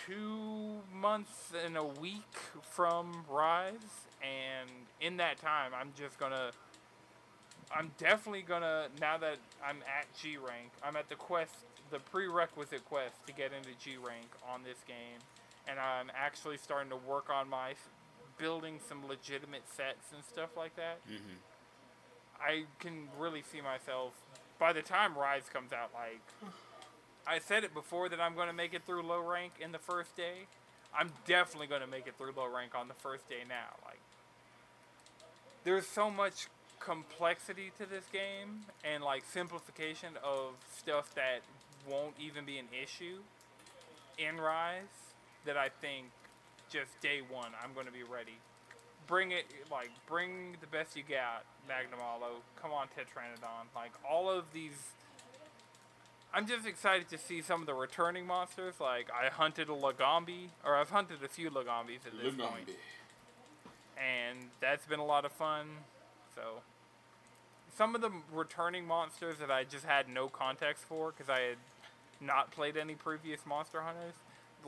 [0.06, 3.74] two months and a week from Rise,
[4.22, 6.50] and in that time, I'm just gonna.
[7.74, 10.70] I'm definitely gonna now that I'm at G rank.
[10.82, 11.54] I'm at the quest,
[11.90, 15.20] the prerequisite quest to get into G rank on this game,
[15.66, 17.74] and I'm actually starting to work on my
[18.38, 20.98] building some legitimate sets and stuff like that.
[21.06, 21.38] Mm-hmm.
[22.40, 24.12] I can really see myself
[24.58, 25.90] by the time Rise comes out.
[25.94, 26.20] Like
[27.26, 29.78] I said it before that I'm going to make it through low rank in the
[29.78, 30.46] first day.
[30.96, 33.76] I'm definitely going to make it through low rank on the first day now.
[33.84, 34.00] Like
[35.64, 36.48] there's so much
[36.80, 41.40] complexity to this game and like simplification of stuff that
[41.88, 43.18] won't even be an issue
[44.18, 44.82] in Rise
[45.46, 46.06] that I think
[46.70, 48.38] just day one I'm going to be ready.
[49.06, 52.00] Bring it like bring the best you got, Magnum.
[52.60, 53.66] Come on, Tetranodon.
[53.74, 54.92] Like all of these.
[56.32, 58.74] I'm just excited to see some of the returning monsters.
[58.80, 62.70] Like I hunted a Lagombi, or I've hunted a few Lagombis at this point
[63.96, 65.66] and that's been a lot of fun.
[66.34, 66.62] So,
[67.76, 71.56] some of the returning monsters that I just had no context for because I had
[72.20, 74.14] not played any previous Monster Hunters,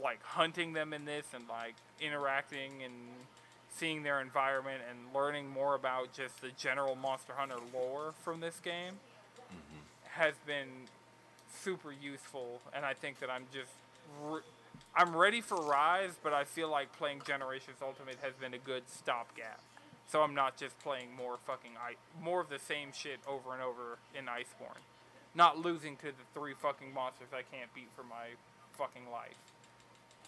[0.03, 2.93] like hunting them in this and like interacting and
[3.71, 8.59] seeing their environment and learning more about just the general Monster Hunter lore from this
[8.61, 8.95] game
[9.51, 10.21] mm-hmm.
[10.21, 10.69] has been
[11.63, 13.73] super useful, and I think that I'm just.
[14.23, 14.41] Re-
[14.95, 18.83] I'm ready for Rise, but I feel like playing Generations Ultimate has been a good
[18.89, 19.61] stopgap.
[20.09, 23.63] So I'm not just playing more fucking I- more of the same shit over and
[23.63, 24.81] over in Iceborne.
[25.35, 28.37] Not losing to the three fucking monsters I can't beat for my
[28.79, 29.37] fucking life.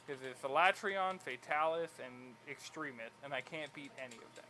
[0.08, 4.44] Because it's Alatreon, Fatalis, and Extremis, and I can't beat any of them.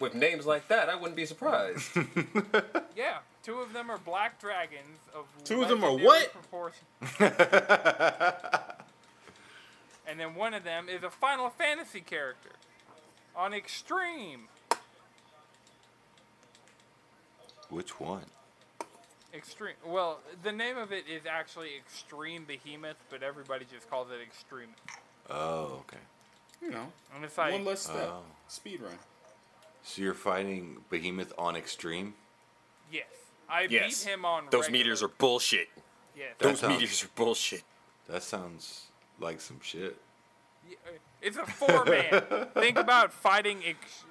[0.00, 1.88] With names like that, I wouldn't be surprised.
[2.94, 6.32] Yeah, two of them are black dragons of Two of them are legendary what?
[6.32, 6.84] proportion.
[10.06, 12.50] and then one of them is a Final Fantasy character
[13.34, 14.48] on Extreme.
[17.70, 18.26] Which one?
[19.34, 19.74] Extreme.
[19.86, 24.68] Well, the name of it is actually Extreme Behemoth, but everybody just calls it Extreme.
[25.30, 25.96] Oh, okay.
[26.60, 27.96] You know, And it's like one less step.
[28.12, 28.22] Oh.
[28.48, 28.92] Speed run.
[29.82, 32.14] So you're fighting Behemoth on extreme?
[32.92, 33.06] yes,
[33.48, 34.04] I Yes.
[34.04, 34.44] beat him on.
[34.50, 34.84] Those regular.
[34.84, 35.68] meters are bullshit.
[36.16, 36.34] Yes.
[36.38, 37.64] That Those sounds- meters are bullshit.
[38.08, 38.86] That sounds
[39.18, 39.96] like some shit.
[40.68, 40.90] Yeah, uh,
[41.20, 42.48] It's a four man.
[42.54, 43.62] Think about fighting.
[43.64, 44.04] Ex-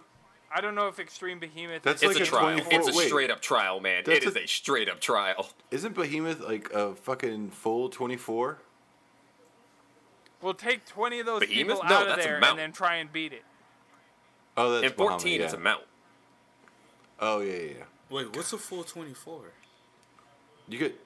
[0.53, 1.83] I don't know if Extreme Behemoth.
[1.83, 2.59] That's is It's like a a trial.
[2.59, 3.07] 24 It's a wait.
[3.07, 4.03] straight up trial, man.
[4.05, 5.49] That's It is a- a straight up trial.
[5.71, 8.59] Isn't Behemoth like a fucking full 24?
[10.41, 11.77] We'll take twenty of those Behemoth?
[11.77, 13.43] people No, out of there and then try and beat it.
[14.57, 15.59] Oh, that's In 14, Bahamut, it's yeah.
[15.59, 15.83] a mount.
[17.19, 17.83] Oh, yeah, yeah, yeah.
[18.09, 19.53] Wait, what's a full twenty four?
[20.67, 20.99] You get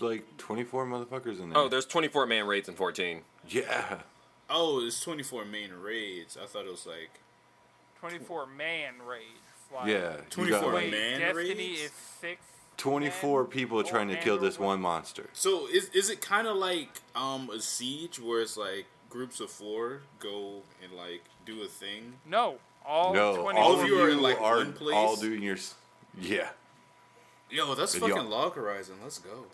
[0.00, 1.58] like 24 motherfuckers in there.
[1.58, 3.22] Oh, there's 24 man raids in 14.
[3.48, 4.00] Yeah.
[4.50, 6.38] Oh, it's twenty four main raids.
[6.42, 7.20] I thought it was like
[8.00, 9.24] Twenty-four man raids.
[9.74, 10.16] Like, Yeah.
[10.16, 11.80] you 24 got, Wait, man Destiny raids?
[11.82, 12.40] is six.
[12.78, 13.50] 24 men?
[13.50, 14.66] people Four trying to men kill or this what?
[14.66, 15.28] one monster.
[15.32, 19.50] So is is it kind of like um a siege where it's like groups of
[19.50, 22.14] four go and like do a thing?
[22.24, 23.62] No, all no, twenty-four.
[23.64, 24.94] all of you are are, in, like, one place?
[24.94, 25.56] all doing your.
[25.56, 25.74] s-
[26.18, 26.50] Yeah.
[27.50, 28.96] Yo, that's But y'all- fucking Log Horizon.
[29.02, 29.46] Let's go.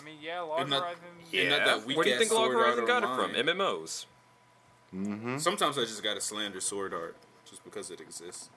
[0.00, 1.02] I mean, yeah, Log And that- Horizon.
[1.30, 1.48] Yeah, Yeah.
[1.50, 3.30] not that Where do you weak-ass think Log Sword Art Horizon got it from?
[3.36, 3.46] Online.
[3.46, 4.06] MMOs.
[4.94, 5.38] Mm-hmm.
[5.38, 7.16] Sometimes I just gotta slander Sword Art
[7.48, 8.50] just because it exists.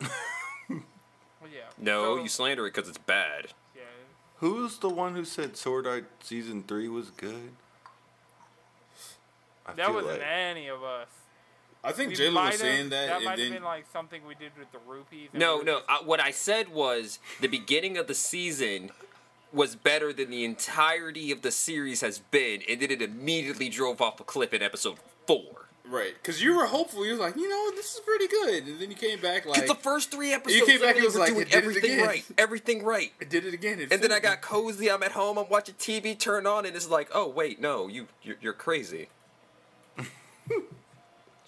[0.68, 1.64] Well, yeah.
[1.76, 3.48] No, so- you slander it because it's bad.
[3.76, 3.82] Yeah.
[4.36, 7.50] Who's the one who said Sword Art season three was good?
[9.66, 11.08] I That feel wasn't like- any of us.
[11.82, 13.62] I think We Jalen might was have- saying that, That and might then have been
[13.62, 15.28] like something we did with the rupees.
[15.32, 15.80] and No, we no.
[15.80, 18.90] just- I, what I said was the beginning of the season
[19.52, 24.00] was better than the entirety of the series has been, and then it immediately drove
[24.00, 25.68] off a cliff in episode four.
[25.88, 27.04] right because you were hopeful.
[27.04, 29.54] You was like, you know, this is pretty good, and then you came back like,
[29.62, 31.58] Because the first three episodes, You came back and was like, doing "It did it
[31.58, 33.12] everything again." right, everything right.
[33.20, 33.80] I did it again.
[33.80, 34.90] It And then I got cozy.
[34.90, 35.38] I'm at home.
[35.38, 36.18] I'm watching TV.
[36.18, 39.08] Turn on, and it's like, oh wait, no, you you're, you're crazy.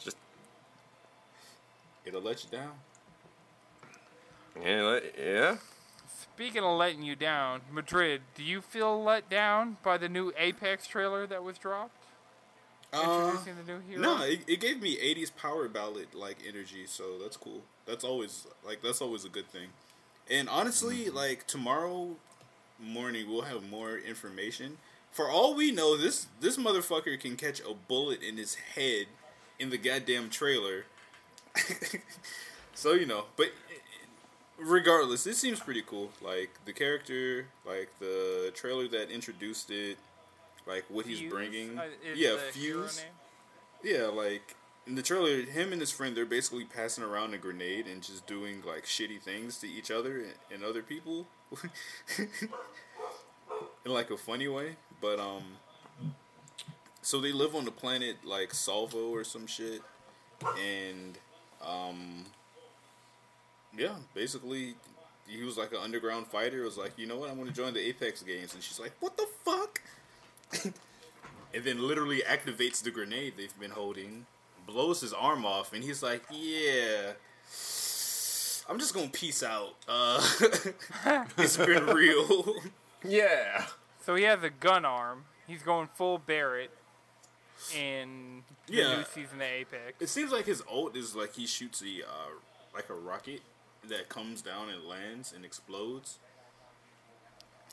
[0.00, 0.16] Just.
[2.04, 2.72] It'll let you down.
[4.62, 5.56] yeah, yeah.
[6.34, 10.86] Speaking of letting you down, Madrid, do you feel let down by the new Apex
[10.86, 12.06] trailer that was dropped?
[12.96, 14.00] Uh, Introducing the new hero.
[14.00, 17.62] no, it, it gave me '80s power ballad like energy, so that's cool.
[17.87, 19.68] That's always like that's always a good thing.
[20.30, 22.16] And honestly, like tomorrow
[22.80, 24.78] morning we'll have more information.
[25.11, 29.06] For all we know, this this motherfucker can catch a bullet in his head
[29.59, 30.85] in the goddamn trailer.
[32.74, 33.48] so you know, but
[34.59, 36.11] regardless, it seems pretty cool.
[36.20, 39.98] Like the character, like the trailer that introduced it,
[40.66, 41.79] like what he's bringing.
[41.79, 43.05] uh, yeah, Fuse.
[43.83, 44.55] Yeah, like
[44.87, 48.26] in the trailer, him and his friend they're basically passing around a grenade and just
[48.26, 51.26] doing like shitty things to each other and, and other people,
[52.18, 52.29] in
[53.85, 54.76] like a funny way.
[55.00, 55.42] But um,
[57.02, 59.83] so they live on the planet like Salvo or some shit,
[60.62, 61.18] and
[61.64, 62.24] um,
[63.76, 64.74] yeah, basically.
[65.29, 66.62] He was like an underground fighter.
[66.62, 67.29] Was like, you know what?
[67.31, 69.83] I'm gonna join the Apex games, and she's like, "What the fuck?"
[70.64, 74.27] And then literally activates the grenade they've been holding,
[74.66, 77.12] blows his arm off, and he's like, "Yeah,
[78.69, 79.75] I'm just gonna peace out.
[79.88, 80.21] Uh,
[81.38, 82.55] it's been real."
[83.05, 83.66] Yeah.
[84.05, 85.25] So he has a gun arm.
[85.47, 86.71] He's going full Barrett
[87.75, 88.97] in the Yeah.
[88.99, 89.95] new season of Apex.
[90.01, 92.31] it seems like his ult is like he shoots a uh,
[92.75, 93.40] like a rocket
[93.88, 96.19] that comes down and lands and explodes.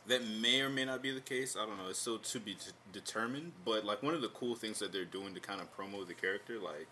[0.07, 1.55] That may or may not be the case.
[1.55, 1.87] I don't know.
[1.89, 3.53] It's still to be t- determined.
[3.63, 6.13] But like one of the cool things that they're doing to kind of promo the
[6.13, 6.89] character, like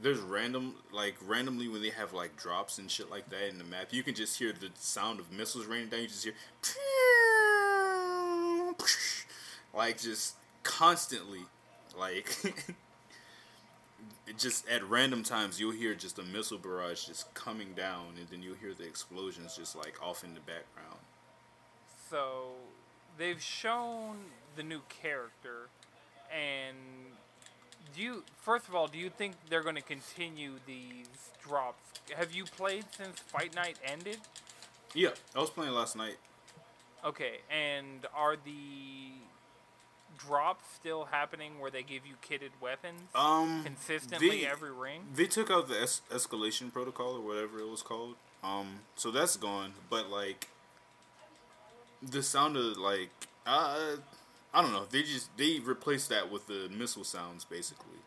[0.00, 3.64] there's random like randomly when they have like drops and shit like that in the
[3.64, 6.00] map, you can just hear the sound of missiles raining down.
[6.00, 6.34] You just hear
[9.74, 11.40] like just constantly
[11.98, 12.36] like
[14.38, 18.42] just at random times you'll hear just a missile barrage just coming down and then
[18.42, 20.99] you'll hear the explosions just like off in the background
[22.10, 22.48] So
[23.18, 24.16] they've shown
[24.56, 25.68] the new character,
[26.34, 26.76] and
[27.96, 31.06] do you first of all do you think they're going to continue these
[31.46, 31.78] drops?
[32.16, 34.18] Have you played since Fight Night ended?
[34.92, 36.16] yeah i was playing last night
[37.04, 39.12] Okay, and are the
[40.18, 45.02] drops still happening where they give you kitted weapons um consistently they- every ring?
[45.14, 49.36] they took out the es- escalation protocol or whatever it was called um so that's
[49.36, 50.48] gone but like
[52.02, 53.10] the sound of like
[53.46, 53.96] uh
[54.54, 57.98] i don't know they just they replaced that with the missile sounds basically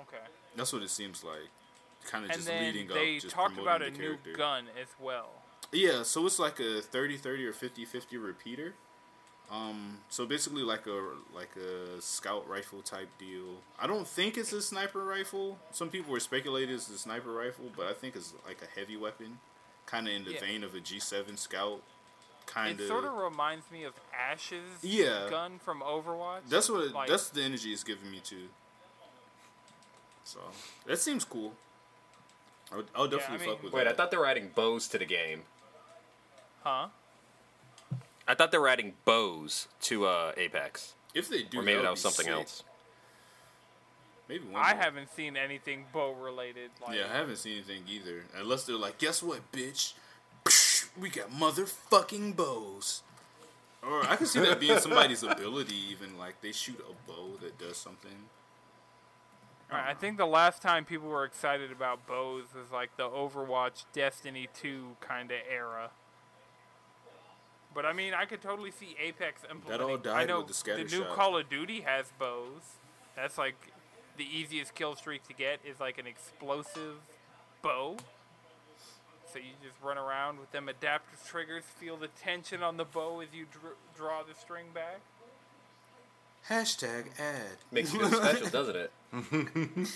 [0.00, 0.22] Okay.
[0.56, 1.48] that's what it seems like
[2.04, 4.32] kind of just leading they up just talked about a new character.
[4.32, 5.30] gun as well.
[5.72, 8.72] Yeah, so it's like a 30-30 or 50-50 repeater.
[9.50, 11.02] Um, so basically like a
[11.34, 13.56] like a scout rifle type deal.
[13.78, 15.58] I don't think it's a sniper rifle.
[15.72, 18.96] Some people were speculating it's a sniper rifle, but I think it's like a heavy
[18.96, 19.38] weapon,
[19.84, 20.40] kind of in the Yeah.
[20.40, 21.82] vein of a G7 scout.
[22.48, 22.88] Kind It of.
[22.88, 25.28] sort of reminds me of Ashe's Yeah.
[25.28, 26.48] gun from Overwatch.
[26.48, 26.84] That's what.
[26.84, 28.48] It, Like- that's the energy it's giving me too.
[30.24, 30.40] So
[30.86, 31.54] that seems cool.
[32.72, 33.92] I would, I'll definitely mean- fuck with Wait, that.
[33.92, 35.44] I thought they were adding bows to the game.
[36.64, 36.88] Huh?
[38.26, 41.82] I thought they were adding bows to uh, Apex, if they do, or maybe that,
[41.84, 42.34] that was something sick.
[42.34, 42.62] else.
[44.28, 44.60] Maybe one.
[44.62, 44.82] I more.
[44.82, 46.70] haven't seen anything bow related.
[46.86, 48.24] Like, Yeah, I haven't seen anything either.
[48.36, 49.94] Unless they're like, guess what, bitch?
[51.00, 53.02] We got motherfucking bows.
[53.82, 57.58] Or I can see that being somebody's ability, even like they shoot a bow that
[57.58, 58.26] does something.
[59.70, 63.84] Alright, I think the last time people were excited about bows was like the Overwatch
[63.92, 65.90] Destiny 2 kind of era.
[67.74, 70.10] But I mean, I could totally see Apex implementing.
[70.10, 71.10] all I know with the scatter new shot.
[71.10, 72.62] Call of Duty has bows.
[73.14, 73.56] That's like
[74.16, 76.96] the easiest kill streak to get is like an explosive
[77.62, 77.98] bow.
[79.32, 83.20] So you just run around with them adaptive triggers, feel the tension on the bow
[83.20, 85.00] as you dr- draw the string back.
[86.48, 87.58] Hashtag ad.
[87.70, 88.90] Makes you feel special, doesn't it?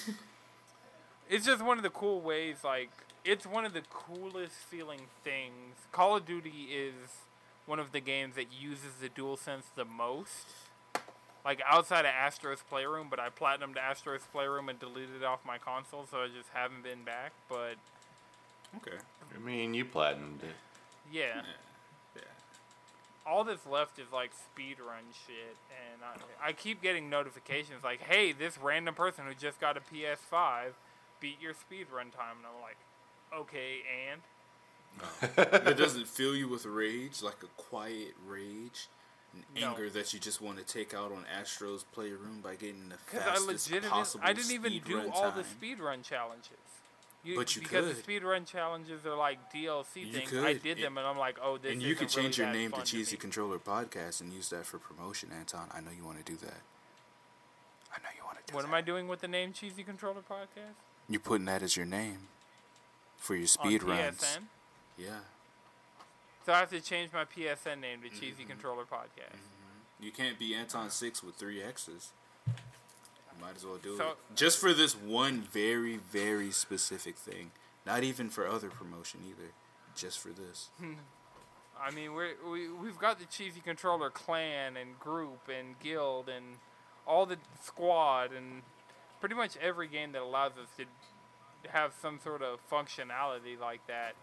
[1.33, 2.91] it's just one of the cool ways like
[3.25, 6.95] it's one of the coolest feeling things call of duty is
[7.67, 10.47] one of the games that uses the DualSense the most
[11.45, 15.59] like outside of astro's playroom but i platinumed astro's playroom and deleted it off my
[15.59, 17.77] console so i just haven't been back but
[18.77, 18.97] Okay.
[19.35, 20.57] I mean, you platinumed it.
[21.13, 21.43] yeah
[22.17, 22.23] Yeah.
[23.27, 25.57] all that's left is like speed run shit
[25.93, 29.81] and I, I keep getting notifications like hey this random person who just got a
[29.81, 30.73] ps5
[31.21, 32.77] beat your speed run time and i'm like
[33.35, 33.79] okay
[34.11, 34.21] and
[35.01, 35.71] oh.
[35.71, 38.89] It doesn't fill you with rage, like a quiet rage,
[39.33, 39.71] and No.
[39.71, 43.23] anger that you just want to take out on Astro's playroom by getting the Because
[43.23, 45.51] I fastest legitimately, possible I didn't even do all the time.
[45.51, 46.51] speed run challenges.
[47.25, 47.97] You, But you because could.
[47.97, 50.35] the speed run challenges are like DLC You things.
[50.35, 51.73] I did them, and I'm like, oh, this.
[51.73, 53.21] And you could isn't really change your name to Cheesy me.
[53.21, 55.69] Controller Podcast and use that for promotion, Anton.
[55.73, 56.61] I know you want to do that.
[57.95, 58.55] I know you want to do that.
[58.55, 58.69] What that.
[58.69, 60.75] am I doing with the name Cheesy Controller Podcast
[61.09, 62.27] You're putting that as your name
[63.19, 64.19] for your on speed runs.
[64.21, 64.39] PSN?
[64.99, 65.21] Yeah.
[66.45, 68.19] So I have to change my PSN name to Mm-hmm.
[68.19, 69.37] Cheesy Controller Podcast.
[70.01, 72.11] You can't be Anton Six with three X's.
[73.43, 74.19] Might as well do So- it.
[74.37, 77.51] Just for this one very, very specific thing.
[77.85, 79.53] Not even for other promotion either.
[79.97, 80.71] Just for this.
[81.81, 86.59] I mean, we're, we we've got the Cheesy Controller clan and group and guild and
[87.07, 88.63] all the squad and
[89.19, 90.85] pretty much every game that allows us to
[91.71, 94.15] have some sort of functionality like that.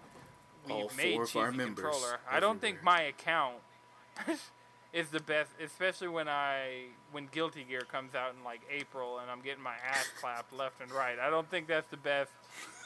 [0.65, 2.19] We've All made Cheesy our members Controller.
[2.31, 3.55] I don't think my account
[4.93, 9.29] is the best, especially when I when Guilty Gear comes out in like April and
[9.29, 11.19] I'm getting my ass clapped left and right.
[11.19, 12.31] I don't think that's the best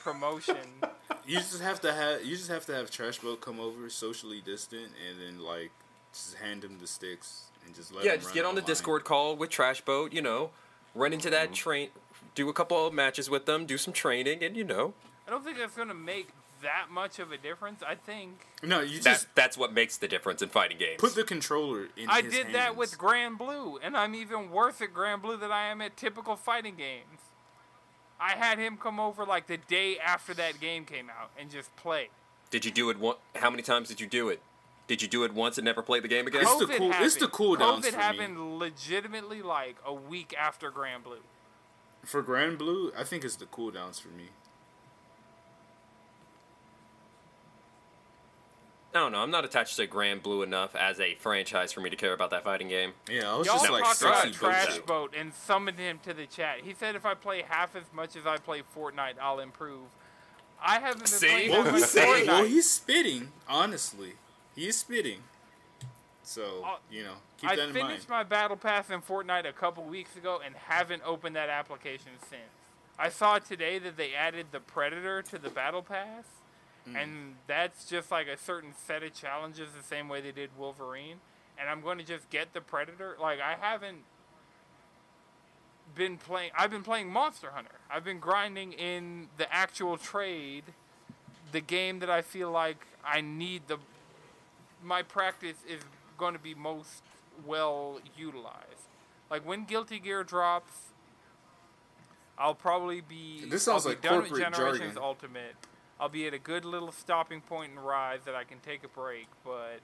[0.04, 0.58] promotion.
[1.26, 4.42] You just have to have you just have to have Trash Boat come over socially
[4.42, 5.72] distant and then like
[6.12, 8.56] just hand him the sticks and just let him yeah, him just run get on
[8.56, 8.68] the online.
[8.68, 10.12] Discord call with Trash Boat.
[10.12, 10.50] You know,
[10.94, 11.54] run into that mm-hmm.
[11.54, 11.90] train,
[12.36, 14.94] do a couple of matches with them, do some training, and you know,
[15.26, 16.28] I don't think that's gonna make
[16.64, 17.82] that much of a difference.
[17.86, 20.98] I think No, you that's just that's what makes the difference in fighting games.
[21.00, 24.94] put the controller in I his did that with Granblue, and I'm even worse at
[24.94, 27.20] Granblue than I am at typical fighting games.
[28.20, 31.76] I had him come over like the day after that game came out and just
[31.76, 32.10] play.
[32.52, 33.16] did you do it one?
[33.36, 34.42] How many times did you do it?
[34.86, 36.42] Did you do it once and never play the game again?
[36.42, 37.06] It's the COVID cool- happened.
[37.06, 38.04] it's the cooldowns COVID for me.
[38.04, 41.24] happened legitimately like a week after Granblue.
[42.06, 44.26] For Granblue, I think it's the cooldowns for me.
[48.96, 49.20] I don't know.
[49.20, 52.44] I'm not attached to Granblue enough as a franchise for me to care about that
[52.44, 52.94] fighting game.
[53.10, 54.86] Yeah, I was Y'all just like talked sexy about boat Trash shit.
[54.86, 56.60] Boat and summoned him to the chat.
[56.64, 59.82] He said if I play half as much as I play Fortnite, I'll improve.
[60.62, 61.28] I haven't been See?
[61.28, 62.28] playing Well, that he's much saying, Fortnite.
[62.28, 63.32] well, he's spitting.
[63.50, 64.14] Honestly,
[64.56, 65.20] he's spitting.
[66.22, 67.86] So Uh, you know, keep I that in mind.
[67.86, 71.50] I finished my battle pass in Fortnite a couple weeks ago and haven't opened that
[71.50, 72.44] application since.
[72.98, 76.26] I saw today that they added the Predator to the battle pass,
[76.86, 76.96] Hmm.
[76.96, 81.18] and that's just like a certain set of challenges, the same way they did Wolverine.
[81.58, 83.16] And I'm going to just get the Predator.
[83.22, 84.00] Like I haven't
[85.96, 86.52] been playing.
[86.58, 87.76] I've been playing Monster Hunter.
[87.90, 90.64] I've been grinding in the actual trade,
[91.52, 93.78] the game that I feel like I need the
[94.84, 95.82] my practice is
[96.18, 97.04] going to be most
[97.46, 98.90] well utilized.
[99.30, 100.74] Like when Guilty Gear drops,
[102.38, 103.46] I'll probably be.
[103.46, 105.04] This sounds be like done with corporate Generations jargon.
[105.04, 105.56] Ultimate.
[106.00, 108.88] I'll be at a good little stopping point and rise that I can take a
[108.88, 109.80] break, but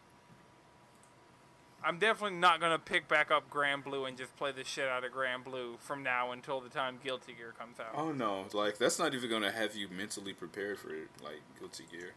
[1.84, 5.12] I'm definitely not gonna pick back up Granblue and just play the shit out of
[5.12, 7.93] Granblue from now until the time Guilty Gear comes out.
[7.95, 10.89] Oh no, like that's not even gonna have you mentally prepared for
[11.24, 12.14] like Guilty Gear.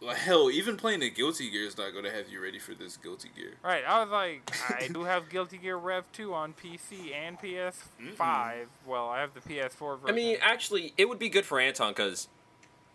[0.00, 2.96] Like hell, even playing the Guilty Gear is not gonna have you ready for this
[2.96, 3.54] Guilty Gear.
[3.62, 8.66] Right, I was like, I do have Guilty Gear Rev 2 on PC and PS5.
[8.86, 10.08] Well, I have the PS4 version.
[10.08, 12.28] I mean, actually, it would be good for Anton because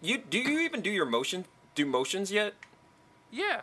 [0.02, 1.46] you do you even do your motion
[1.76, 2.54] do motions yet?
[3.32, 3.62] yeah.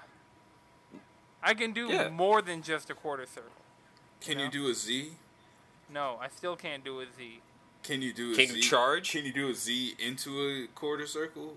[1.43, 2.09] I can do Yeah.
[2.09, 3.53] more than just a quarter circle.
[4.21, 4.45] Can No.
[4.45, 5.13] you do a Z?
[5.89, 7.41] No, I still can't do a Z.
[7.85, 9.13] Can you do a Can you Z- charge?
[9.13, 11.55] Can you do a Z into a quarter circle?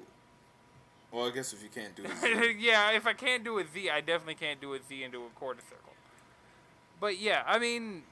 [1.12, 2.56] Well, I guess if you can't do a Z.
[2.60, 5.30] yeah, if I can't do a Z, I definitely can't do a Z into a
[5.32, 5.94] quarter circle.
[7.00, 8.04] But yeah, I mean,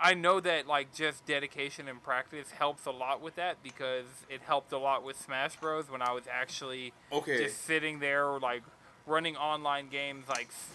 [0.00, 4.42] I know that like just dedication and practice helps a lot with that because it
[4.42, 5.90] helped a lot with Smash Bros.
[5.90, 7.38] when I was actually Okay.
[7.38, 8.62] just sitting there like
[9.06, 10.68] running online games, like s-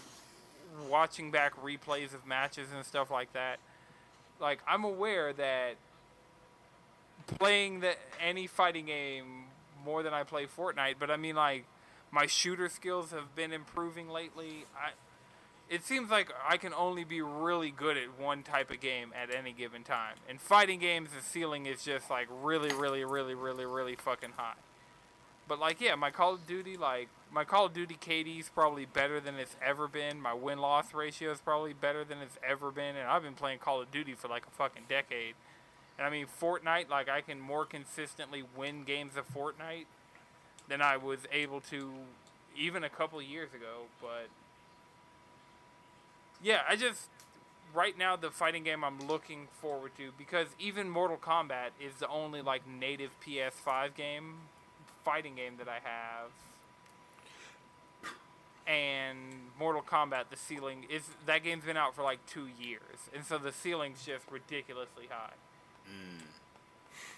[0.90, 3.60] watching back replays of matches and stuff like that.
[4.40, 5.76] Like I'm aware that
[7.38, 9.44] playing the any fighting game
[9.84, 11.64] more than I play Fortnite, but I mean like
[12.10, 14.66] my shooter skills have been improving lately.
[14.76, 14.90] I
[15.70, 19.34] it seems like I can only be really good at one type of game at
[19.34, 20.16] any given time.
[20.28, 24.54] In fighting games, the ceiling is just like really, really, really, really, really fucking high.
[25.48, 28.86] But like, yeah, my Call of Duty, like my Call of Duty KD is probably
[28.86, 30.20] better than it's ever been.
[30.20, 33.58] My win loss ratio is probably better than it's ever been, and I've been playing
[33.58, 35.34] Call of Duty for like a fucking decade.
[35.98, 39.86] And I mean, Fortnite, like I can more consistently win games of Fortnite
[40.68, 41.90] than I was able to
[42.56, 43.84] even a couple years ago.
[44.00, 44.28] But
[46.44, 47.08] yeah, I just
[47.74, 52.08] right now the fighting game I'm looking forward to because even Mortal Kombat is the
[52.08, 54.34] only like native PS5 game
[55.04, 56.30] fighting game that I have.
[58.66, 59.18] And
[59.58, 63.36] Mortal Kombat, the ceiling is that game's been out for like two years, and so
[63.36, 65.34] the ceiling's just ridiculously high.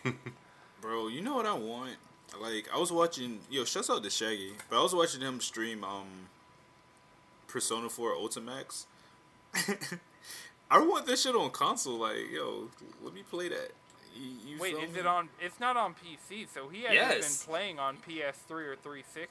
[0.80, 1.96] Bro, you know what I want?
[2.40, 5.84] Like I was watching yo, shouts out to Shaggy, but I was watching him stream
[5.84, 6.28] um
[7.46, 8.86] Persona 4 Ultimax.
[10.70, 12.68] I want this shit on console, like, yo,
[13.02, 13.70] let me play that.
[14.14, 15.00] You, you Wait, is me?
[15.00, 15.28] it on?
[15.40, 17.44] It's not on PC, so he hasn't Yes.
[17.44, 19.28] been playing on PS3 or 360.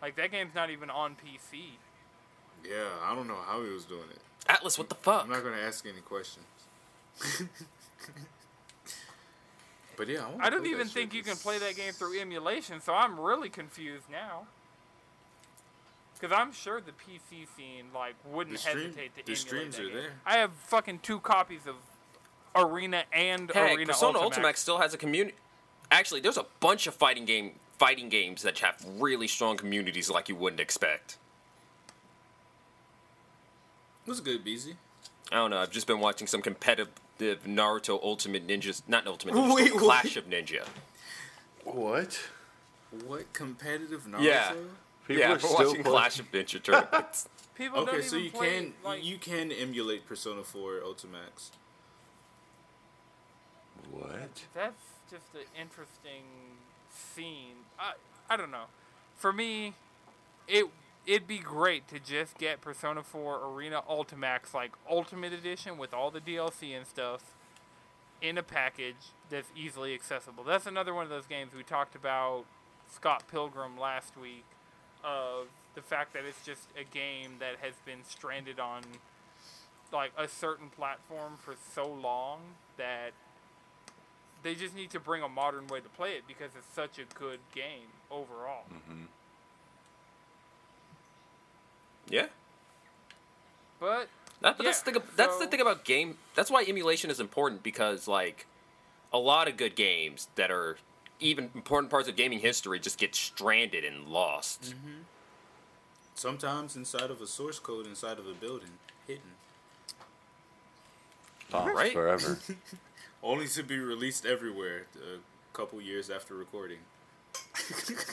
[0.00, 1.72] Like that game's not even on PC.
[2.64, 4.18] Yeah, I don't know how he was doing it.
[4.48, 5.24] Atlus, what the fuck?
[5.24, 6.46] I'm not gonna ask any questions.
[9.96, 10.94] but yeah, I, I don't play that even shit.
[10.94, 14.46] think you can play that game through emulation, so I'm really confused now.
[16.20, 19.76] Because I'm sure the PC scene like wouldn't The stream- hesitate to the emulate streams
[19.76, 19.94] that are game.
[19.96, 20.12] there.
[20.26, 21.76] I have fucking two copies of
[22.54, 24.32] Arena and Heck, Arena Persona Ultimax.
[24.34, 25.36] Ultimax still has a community.
[25.90, 30.28] Actually, there's a bunch of fighting game fighting games that have really strong communities like
[30.28, 31.16] you wouldn't expect.
[34.04, 34.74] What's good, BZ?
[35.32, 35.58] I don't know.
[35.58, 36.90] I've just been watching some competitive
[37.46, 40.66] Naruto Ultimate Ninjas, not Ultimate Ninja, Wait, but Clash of Ninja.
[41.64, 42.20] What?
[43.06, 44.22] What competitive Naruto?
[44.22, 44.52] Yeah.
[45.06, 47.28] People yeah, are I've still watching play- Clash of Ninja tournaments.
[47.54, 51.50] People Okay, don't so even you play, can like, you can emulate Persona 4 Ultimax.
[53.90, 54.42] What?
[54.54, 56.22] That's just an interesting
[56.90, 57.56] scene.
[57.78, 57.92] I
[58.28, 58.64] I don't know.
[59.16, 59.74] For me,
[60.46, 60.66] it
[61.06, 66.10] it'd be great to just get Persona 4 Arena Ultimax like Ultimate Edition with all
[66.10, 67.34] the DLC and stuff
[68.22, 70.44] in a package that's easily accessible.
[70.44, 72.44] That's another one of those games we talked about
[72.90, 74.44] Scott Pilgrim last week
[75.04, 78.82] of the fact that it's just a game that has been stranded on
[79.92, 82.40] like a certain platform for so long
[82.76, 83.12] that
[84.42, 87.04] they just need to bring a modern way to play it because it's such a
[87.18, 88.64] good game overall.
[88.72, 89.04] Mm-hmm.
[92.08, 92.26] yeah.
[93.78, 94.08] But
[94.40, 95.02] That, but that's the thing.
[95.16, 96.18] That's the thing about game.
[96.34, 98.46] That's why emulation is important because like
[99.12, 100.76] a lot of good games that are
[101.20, 104.74] even important parts of gaming history just get stranded and lost.
[106.14, 108.70] Sometimes inside of a source code inside of a building,
[109.06, 109.22] hidden.
[111.52, 111.92] Lost Right?
[111.92, 112.38] forever.
[113.22, 115.18] Only to be released everywhere a
[115.56, 116.78] couple years after recording.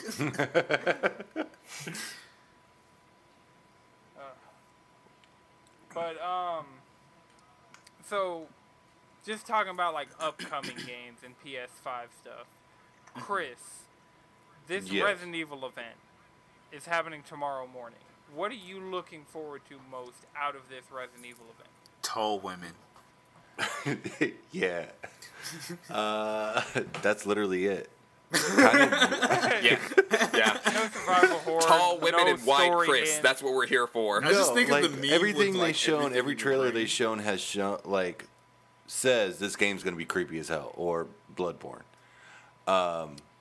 [5.94, 6.66] but um
[8.04, 8.46] so
[9.26, 12.46] just talking about like upcoming games and PS5 stuff.
[13.20, 13.82] Chris,
[14.66, 15.04] this Yes.
[15.04, 15.96] Resident Evil event
[16.72, 17.98] is happening tomorrow morning.
[18.34, 21.68] What are you looking forward to most out of this Resident Evil event?
[22.02, 22.72] Tall women.
[24.52, 24.86] yeah.
[25.88, 26.60] Uh,
[27.02, 27.88] that's literally it.
[28.32, 29.00] kind of
[29.64, 29.78] Yeah,
[30.34, 30.58] yeah.
[30.66, 31.60] No survival horror.
[31.62, 33.16] Tall women no and white story Chris.
[33.16, 33.22] in.
[33.22, 34.22] That's what we're here for.
[34.22, 36.70] I just No, thinking like, the meme everything with, they like, shown, everything every trailer
[36.70, 38.26] they've shown has shown like
[38.88, 41.82] says this game's gonna be creepy as hell or Bloodborne.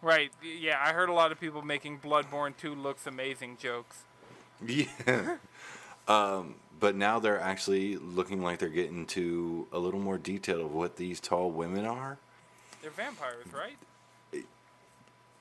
[0.02, 0.32] Right.
[0.42, 4.04] Yeah, I heard a lot of people making Bloodborne 2 looks amazing jokes.
[4.68, 5.38] Yeah.
[6.08, 10.74] um, but now they're actually looking like they're getting to a little more detail of
[10.74, 12.18] what these tall women are.
[12.82, 13.78] They're vampires, right?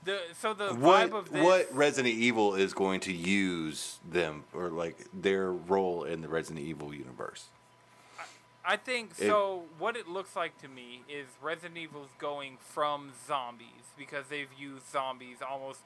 [0.04, 1.42] The so the What vibe of this.
[1.42, 6.64] what Resident Evil is going to use them or like their role in the Resident
[6.64, 7.46] Evil universe.
[8.66, 9.64] I think It- so.
[9.78, 14.90] What it looks like to me is Resident Evil's going from zombies because they've used
[14.90, 15.80] zombies almost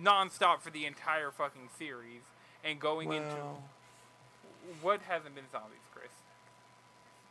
[0.00, 2.22] nonstop for the entire fucking series,
[2.62, 3.62] and going into
[4.82, 6.10] what hasn't been zombies, Chris.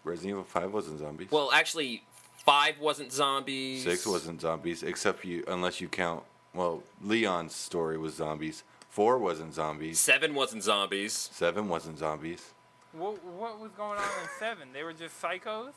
[0.04, 1.32] Resident Evil Five wasn't zombies.
[1.32, 2.04] Well, actually,
[2.46, 3.84] five wasn't zombies.
[3.84, 6.24] Six wasn't zombies, except you unless you count.
[6.54, 8.64] Well, Leon's story was zombies.
[8.90, 10.00] Four wasn't zombies.
[10.00, 11.14] Seven wasn't zombies.
[11.14, 12.54] Seven wasn't zombies.
[12.94, 14.70] What what was going on in Seven?
[14.74, 15.72] They were just psychos.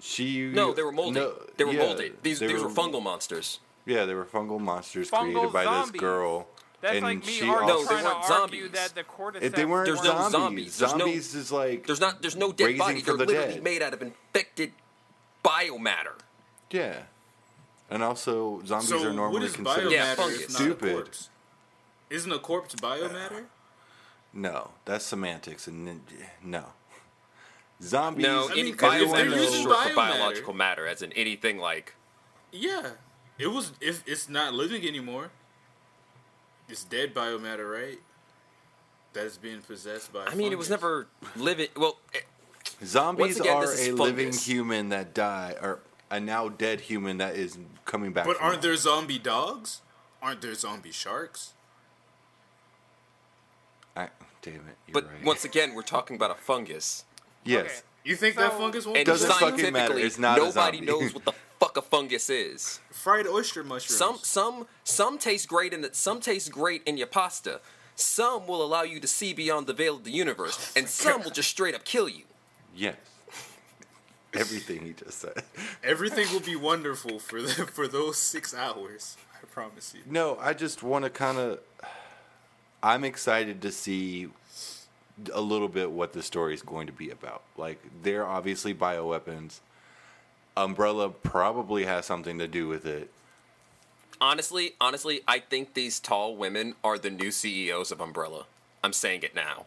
[0.00, 1.14] She No, they were molded.
[1.22, 2.22] no, they were yeah, molded.
[2.22, 3.60] These they these were, fungal monsters.
[3.86, 5.92] Yeah, they were fungal monsters Fungal created by zombies.
[5.92, 6.46] this girl.
[6.82, 8.70] That's and like me she ar- No, they weren't to argue zombies.
[8.72, 9.42] that the cordyceps.
[9.42, 11.34] if they weren't There's no zombies, zombies.
[11.34, 12.20] No- is like There's not.
[12.20, 13.00] There's no dead Raising body.
[13.00, 13.62] They're the literally dead.
[13.62, 14.72] made out of infected
[15.44, 16.18] biomatter.
[16.70, 17.02] yeah,
[17.90, 20.40] and also zombies So are normally is considered biomatter Yeah, if fungus.
[20.50, 20.88] not stupid.
[20.90, 21.28] a corpse?
[22.10, 23.44] Isn't a corpse biomatter?
[24.32, 26.00] No, that's semantics, and n-
[26.42, 26.72] no.
[27.82, 28.24] Zombies.
[28.24, 31.58] No, I any mean, 'cause biomatter they're using short for biological matter, as in anything
[31.58, 31.94] like.
[32.52, 32.92] Yeah,
[33.38, 33.72] it was.
[33.80, 35.30] If it's not living anymore,
[36.68, 37.98] it's dead biomatter, right?
[39.12, 40.24] That is being possessed by.
[40.26, 41.68] I mean, it was never living.
[41.76, 42.20] Well, eh,
[42.84, 46.82] Zombies Once again, are this is a living human that die, or a now dead
[46.82, 48.26] human that is coming back.
[48.26, 48.62] But aren't life.
[48.62, 49.80] there zombie dogs?
[50.22, 51.52] Aren't there zombie sharks?
[53.96, 54.08] I,
[54.42, 54.60] damn it!
[54.86, 55.24] You're but right.
[55.24, 57.04] once again, we're talking about a fungus.
[57.44, 57.74] yes, Okay.
[58.04, 59.62] You think that fungus won't And Doesn't fucking matter.
[59.72, 60.86] scientifically, It's not nobody zombie.
[60.92, 62.78] knows what the fuck a fungus is.
[62.92, 63.98] fried oyster mushrooms?
[63.98, 67.60] Some some some taste great in the, some taste great in your pasta.
[67.96, 71.30] Some will allow you to see beyond the veil of the universe, and some will
[71.30, 72.24] just straight up kill you.
[72.76, 72.94] yes.
[74.34, 75.42] Everything he just said.
[75.82, 79.16] Everything will be wonderful for the, for those six hours.
[79.34, 80.02] I promise you.
[80.04, 81.60] No, I just want to kind of.
[82.82, 84.28] I'm excited to see
[85.32, 87.42] a little bit what the story is going to be about.
[87.56, 89.60] Like, they're obviously bioweapons.
[90.56, 93.10] Umbrella probably has something to do with it.
[94.20, 98.46] Honestly, honestly, I think these tall women are the new CEOs of Umbrella.
[98.82, 99.66] I'm saying it now.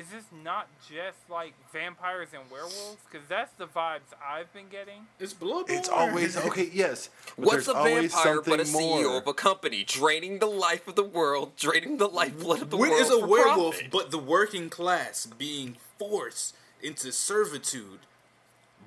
[0.00, 2.96] Is this not just like vampires and werewolves?
[3.10, 5.02] Because that's the vibes I've been getting.
[5.18, 5.64] It's Bloodborne.
[5.68, 6.70] It's always okay.
[6.72, 9.18] Yes, What's a vampire but a something CEO more.
[9.18, 12.88] of a company draining the life of the world, draining the lifeblood of the What
[12.88, 13.02] world?
[13.02, 13.90] is a werewolf profit?
[13.92, 18.00] but the working class being forced into servitude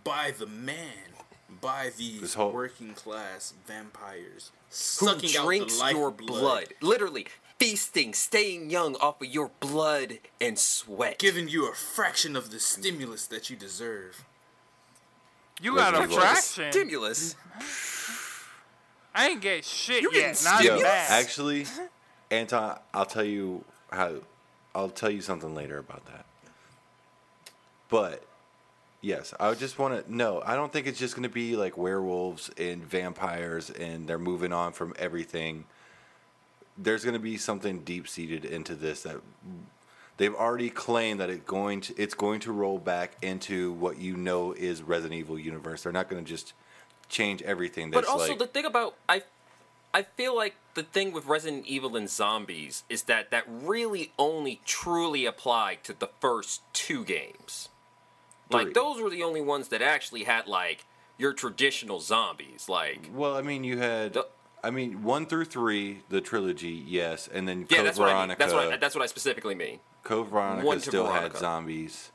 [0.03, 1.13] by the man,
[1.61, 4.49] by these whole- working class vampires,
[4.99, 6.73] Who sucking out drinks the your lifeblood, blood?
[6.81, 7.27] Literally
[7.63, 11.17] feasting, staying young off of your blood and sweat.
[11.17, 14.25] giving you a fraction of the stimulus that you deserve.
[15.61, 16.71] You got a Resident fraction.
[16.73, 17.35] Stimulus.
[19.15, 20.41] I ain't get shit You yet.
[20.43, 21.23] Not Yo, bad.
[21.23, 21.65] actually,
[22.29, 24.15] Anton, I'll tell you how.
[24.75, 26.25] I'll tell you something later about that.
[27.87, 28.25] But
[28.99, 30.13] yes, I just want to.
[30.13, 34.19] No, I don't think it's just going to be like werewolves and vampires, and they're
[34.19, 35.63] moving on from everything.
[36.77, 39.21] There's going to be something deep seated into this that
[40.17, 44.15] they've already claimed that it going to it's going to roll back into what you
[44.15, 45.83] know is Resident Evil universe.
[45.83, 46.53] They're not going to just
[47.09, 47.91] change everything.
[47.91, 49.23] But also like, the thing about I
[49.93, 54.61] I feel like the thing with Resident Evil and zombies is that that really only
[54.65, 57.69] truly applied to the first two games.
[58.49, 58.65] Three.
[58.65, 60.85] Like those were the only ones that actually had like
[61.17, 62.67] your traditional zombies.
[62.67, 64.13] Like Well, I mean, you had.
[64.13, 64.27] The-
[64.63, 68.11] I mean, one through three, the trilogy, yes, and then yeah, Code that's what I
[68.11, 68.17] mean.
[68.17, 68.39] Veronica.
[68.39, 69.79] That's what I, that's what I specifically mean.
[70.03, 72.11] Code Veronica one to still had zombies,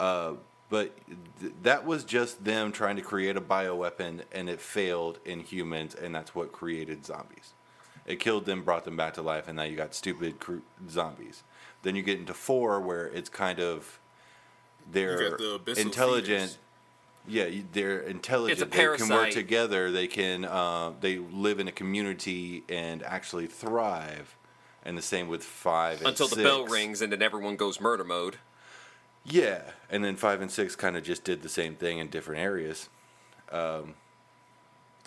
[0.00, 0.32] uh,
[0.68, 0.96] but
[1.40, 5.94] th- that was just them trying to create a bioweapon, and it failed in humans,
[5.94, 7.54] and that's what created zombies.
[8.06, 10.56] It killed them, brought them back to life, and now you got stupid cr-
[10.88, 11.44] zombies.
[11.82, 14.00] Then you get into four, where it's kind of
[14.90, 16.50] they're the intelligent.
[16.50, 16.58] feeders.
[17.28, 18.60] Yeah, they're intelligent.
[18.60, 19.08] It's a parasite.
[19.08, 19.90] They can work together.
[19.90, 20.44] They can.
[20.44, 24.34] Uh, they live in a community and actually thrive.
[24.84, 28.04] And the same with five and Until the bell rings and then everyone goes murder
[28.04, 28.36] mode.
[29.24, 29.60] Yeah,
[29.90, 32.88] and then five and six kind of just did the same thing in different areas.
[33.52, 33.94] Um,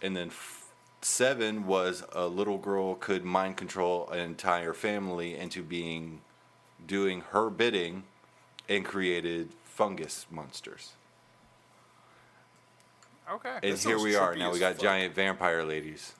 [0.03, 0.67] and then f-
[1.01, 6.21] seven was a little girl could mind control an entire family into being
[6.85, 8.03] doing her bidding
[8.69, 10.91] and created fungus monsters.
[13.31, 13.59] Okay.
[13.63, 14.35] And That here we are.
[14.35, 14.83] Now we got fuck.
[14.83, 16.13] giant vampire ladies.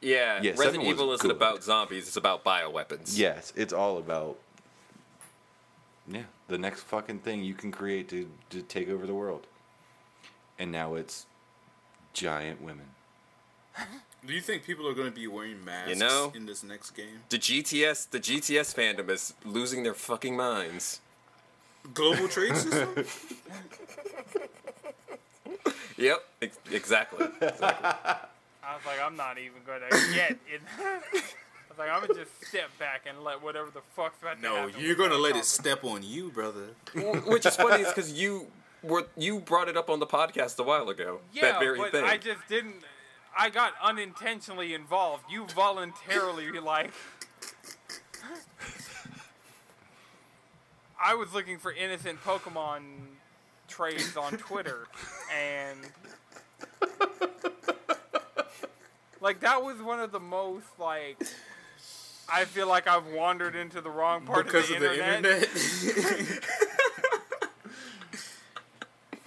[0.00, 1.34] Yeah, Yeah, Resident Evil isn't good.
[1.36, 3.16] about zombies; it's about bioweapons.
[3.18, 4.36] Yes, it's all about
[6.06, 9.46] yeah, the next fucking thing you can create to, to take over the world.
[10.58, 11.24] And now it's
[12.12, 12.84] giant women.
[14.26, 16.32] Do you think people are going to be wearing masks You know?
[16.34, 17.20] in this next game?
[17.30, 21.00] The GTS, the GTS fandom is losing their fucking minds.
[21.94, 23.04] Global trade system?
[25.96, 27.26] Yep, ex- exactly.
[27.40, 30.60] I was like, I'm not even gonna get in.
[30.78, 31.00] I
[31.68, 34.70] was like, I'm gonna just step back and let whatever the fuck's about to no,
[34.78, 36.68] you're going to let it step on you, brother.
[37.26, 38.46] Which is funny, is because you
[38.82, 41.20] were you brought it up on the podcast a while ago.
[41.32, 42.04] Yeah, that very but thing.
[42.04, 42.76] I just didn't.
[43.36, 45.24] I got unintentionally involved.
[45.30, 46.92] You voluntarily like.
[51.02, 52.82] I was looking for innocent Pokemon
[53.68, 54.86] trades on Twitter,
[55.36, 55.78] and
[59.20, 61.22] like that was one of the most like.
[62.32, 65.42] I feel like I've wandered into the wrong part Because of of the the internet.
[65.42, 66.44] internet?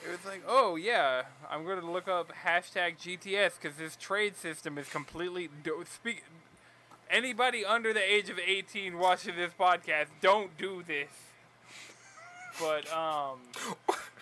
[0.07, 4.37] It was like, oh yeah, I'm going to look up hashtag GTS because this trade
[4.37, 5.49] system is completely.
[5.63, 6.23] Do, speak.
[7.09, 11.09] Anybody under the age of 18 watching this podcast, don't do this.
[12.57, 13.39] But um,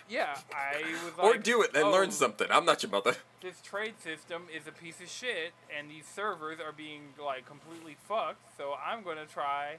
[0.09, 2.47] yeah, I was or do it and oh, learn something.
[2.49, 3.15] I'm not your mother.
[3.45, 7.95] This trade system is a piece of shit, and these servers are being like completely
[8.07, 8.57] fucked.
[8.57, 9.75] So I'm going to try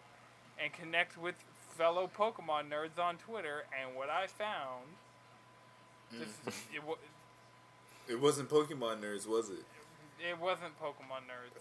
[0.63, 1.35] and connect with
[1.77, 4.85] fellow Pokemon nerds on Twitter, and what I found.
[6.13, 6.77] This, mm.
[6.77, 6.95] it, wa-
[8.09, 9.65] it wasn't Pokemon nerds, was it?
[10.21, 11.59] It wasn't Pokemon nerds.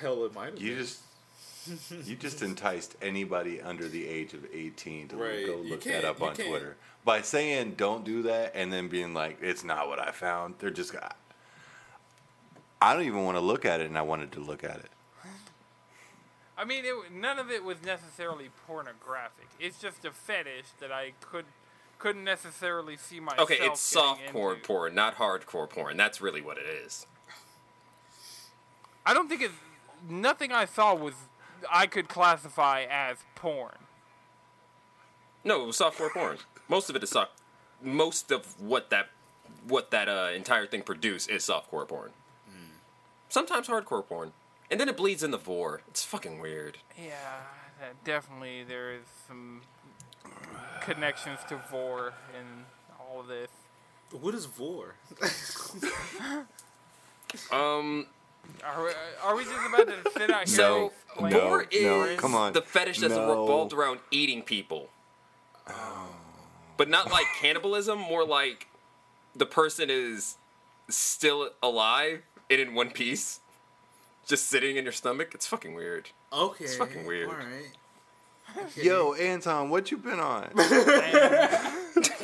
[0.00, 0.78] Hell, it might have You been.
[0.78, 1.02] just
[2.04, 6.22] you just enticed anybody under the age of 18 to Right, go look that up
[6.22, 6.34] on.
[6.34, 6.76] Twitter.
[7.04, 10.70] By saying don't do that and then being like it's not what I found, they're
[10.70, 10.94] just
[12.82, 14.90] I don't even want to look at it and I wanted to look at it.
[16.56, 19.48] I mean, it, none of it was necessarily pornographic.
[19.58, 21.46] It's just a fetish that I could
[21.98, 23.50] couldn't necessarily see myself.
[23.50, 24.66] Okay, it's getting softcore into.
[24.66, 25.96] porn, not hardcore porn.
[25.96, 27.06] That's really what it is.
[29.04, 29.54] I don't think it's
[30.08, 31.14] nothing I saw was
[31.70, 33.74] I could classify as porn.
[35.44, 36.38] No, it was softcore porn.
[36.68, 37.32] Most of it is soft.
[37.82, 39.08] Most of what that
[39.66, 42.10] what that uh, entire thing produced is softcore porn.
[43.28, 44.32] Sometimes hardcore porn,
[44.70, 45.82] and then it bleeds into vore.
[45.88, 46.78] It's fucking weird.
[47.00, 47.12] Yeah,
[47.78, 49.62] that definitely there is some
[50.80, 52.64] connections to vore in
[52.98, 53.48] all of this.
[54.10, 54.94] What is Vore?
[57.52, 58.06] Um,
[58.64, 58.90] Are we,
[59.22, 60.56] are we just about to sit out here?
[60.56, 60.90] so and
[61.26, 62.52] explain No, vore no, is come on.
[62.52, 63.28] the fetish that's No.
[63.28, 64.88] revolved around eating people,
[65.68, 66.08] oh.
[66.76, 67.98] but not like cannibalism.
[67.98, 68.66] More like
[69.34, 70.36] the person is
[70.88, 73.40] still alive and in one piece,
[74.26, 75.32] just sitting in your stomach.
[75.34, 76.10] It's fucking weird.
[76.32, 76.64] Okay.
[76.64, 77.28] It's fucking weird.
[77.28, 78.76] All right.
[78.76, 80.50] Yo, Anton, what you been on?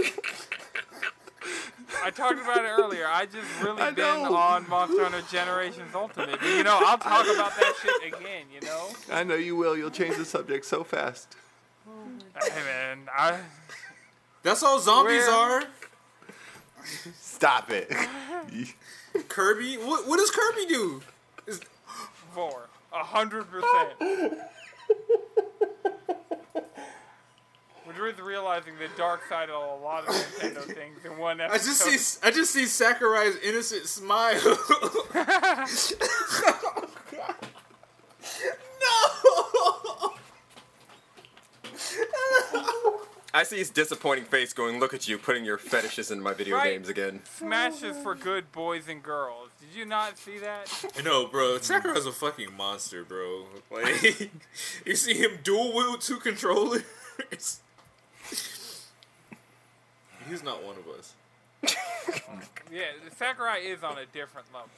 [2.06, 3.04] I talked about it earlier.
[3.08, 4.36] I just really I been know.
[4.36, 6.38] on Monster Hunter Generations Ultimate.
[6.40, 8.44] But, you know, I'll talk about that shit again.
[8.54, 9.76] You know, I know you will.
[9.76, 11.34] You'll change the subject so fast.
[11.84, 13.40] hey man, I
[14.44, 15.62] That's all zombies Where- are.
[17.20, 17.92] Stop it.
[19.28, 19.74] Kirby.
[19.78, 21.02] What, what does Kirby do?
[21.48, 21.60] Is,
[22.32, 24.38] for a hundred percent.
[27.98, 31.66] We're realizing the dark side of a lot of Nintendo things in one I episode.
[31.90, 32.26] just see.
[32.26, 34.40] I just see Sakurai's innocent smile.
[38.80, 40.12] no.
[43.34, 46.56] I see his disappointing face going, look at you, putting your fetishes into my video
[46.56, 46.72] Right.
[46.72, 47.20] games again.
[47.24, 49.50] Smash is for good boys and girls.
[49.60, 50.72] Did you not see that?
[51.04, 51.58] No, bro.
[51.58, 53.44] Sakurai's a fucking monster, bro.
[53.70, 54.30] Like,
[54.86, 56.82] you see him dual wield two controllers.
[60.28, 61.14] He's not one of us.
[62.72, 62.82] Yeah,
[63.16, 64.68] Sakurai is on a different level.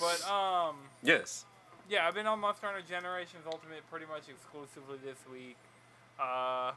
[0.00, 1.44] But um, Yes.
[1.88, 5.56] yeah, I've been on Monster Hunter Generations Ultimate pretty much exclusively this week.
[6.18, 6.72] Uh,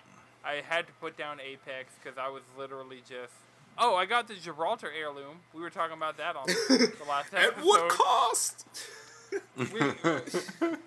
[0.45, 3.33] I had to put down Apex because I was literally just.
[3.77, 5.37] Oh, I got the Gibraltar heirloom.
[5.53, 7.57] We were talking about that on the last episode.
[7.59, 8.65] At what cost?
[9.57, 10.77] We-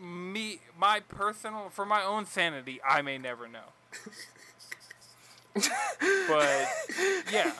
[0.00, 3.72] me, my personal, for my own sanity, I may never know.
[6.28, 6.68] but
[7.32, 7.52] yeah,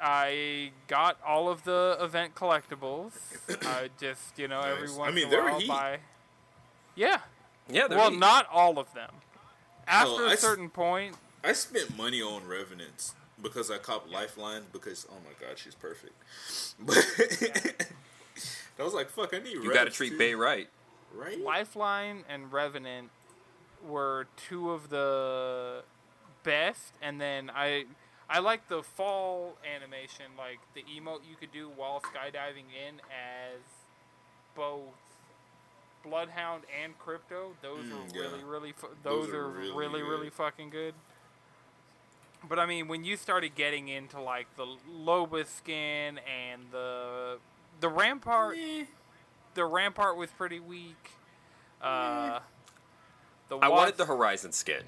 [0.00, 3.12] I got all of the event collectibles.
[3.66, 4.98] I just, you know, every Nice.
[4.98, 5.68] I mean, in a they're while heat.
[5.68, 5.98] buy.
[6.94, 7.18] Yeah.
[7.70, 8.18] Yeah, Well, neat.
[8.20, 9.10] not all of them.
[9.86, 14.62] After I a s- certain point, I spent money on Revenants because I copped Lifeline
[14.72, 16.14] because oh my god, she's perfect.
[18.78, 19.54] But I was like, fuck, I need.
[19.54, 20.18] You got to treat too.
[20.18, 20.68] Bay right.
[21.12, 21.40] right.
[21.40, 23.10] Lifeline and Revenant
[23.84, 25.82] were two of the
[26.48, 27.84] best, and then I
[28.28, 33.60] I like the fall animation, like the emote you could do while skydiving in as
[34.54, 34.94] both
[36.04, 37.52] Bloodhound and Crypto.
[37.62, 38.28] Those Mm, are yeah.
[38.30, 40.94] really really fu- those, Those are are really really really, fucking good.
[42.48, 47.38] But I mean, when you started getting into like the Loba skin and the
[47.80, 48.84] the Rampart Eh,
[49.54, 51.10] the rampart was pretty weak.
[51.82, 52.40] Uh,
[53.48, 54.84] the I wanted the Horizon skin.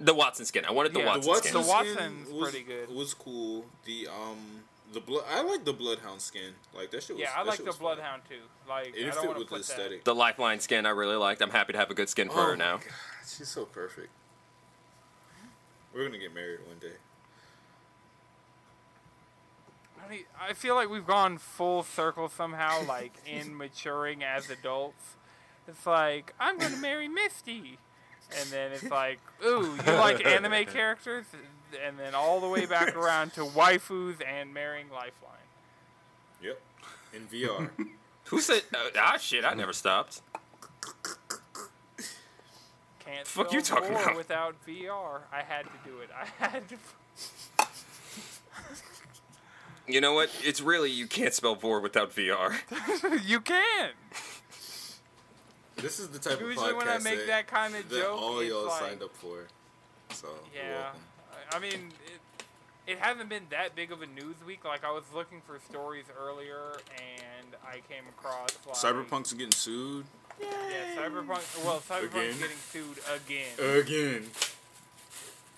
[0.00, 0.64] The Wattson skin.
[0.64, 1.52] I wanted the Yeah, the the Wattson Wattson skin.
[1.52, 2.82] The skin Wattson's was, pretty good.
[2.90, 3.66] It was cool.
[3.84, 5.24] The um the blood.
[5.30, 6.54] I like the Bloodhound skin.
[6.74, 7.20] Like that shit was.
[7.22, 7.96] yeah, I like the was fun.
[7.96, 8.36] Bloodhound too.
[8.68, 10.04] Like And I don't fit want to with the put that.
[10.04, 11.42] The Lifeline skin I really liked.
[11.42, 12.76] I'm happy to have a good skin for Oh her my now.
[12.78, 12.86] God,
[13.26, 14.08] she's so perfect.
[15.94, 16.94] We're gonna get married one day.
[20.04, 25.16] I, mean, I feel like we've gone full circle somehow, like in maturing as adults.
[25.68, 27.78] It's like I'm gonna marry Misty,
[28.38, 31.26] and then it's like, ooh, you like anime characters,
[31.84, 35.36] and then all the way back around to waifus and marrying Lifeline.
[36.42, 36.60] Yep.
[37.14, 37.70] In VR.
[38.26, 38.62] Who said?
[38.72, 39.44] Uh, ah, shit!
[39.44, 40.22] I never stopped.
[43.00, 44.16] Can't Fuck you talking about?
[44.16, 45.22] without VR.
[45.32, 46.10] I had to do it.
[46.16, 46.76] I had to.
[49.88, 50.30] You know what?
[50.44, 52.54] It's really you can't spell vore without VR.
[53.26, 53.90] you can.
[55.82, 58.20] This is the type of Usually podcast when I make that kind of that joke,
[58.20, 59.46] all y'all like, signed up for.
[60.10, 60.90] So you're yeah.
[60.92, 62.20] I- I mean, it,
[62.92, 64.64] it hasn't been that big of a news week.
[64.64, 70.04] Like I was looking for stories earlier, and I came across like Cyberpunk's getting sued
[70.40, 70.46] Yeah,
[70.96, 71.64] Cyberpunk.
[71.64, 72.38] Well, Cyberpunk's Again?
[72.38, 73.80] getting sued again.
[73.80, 74.30] again.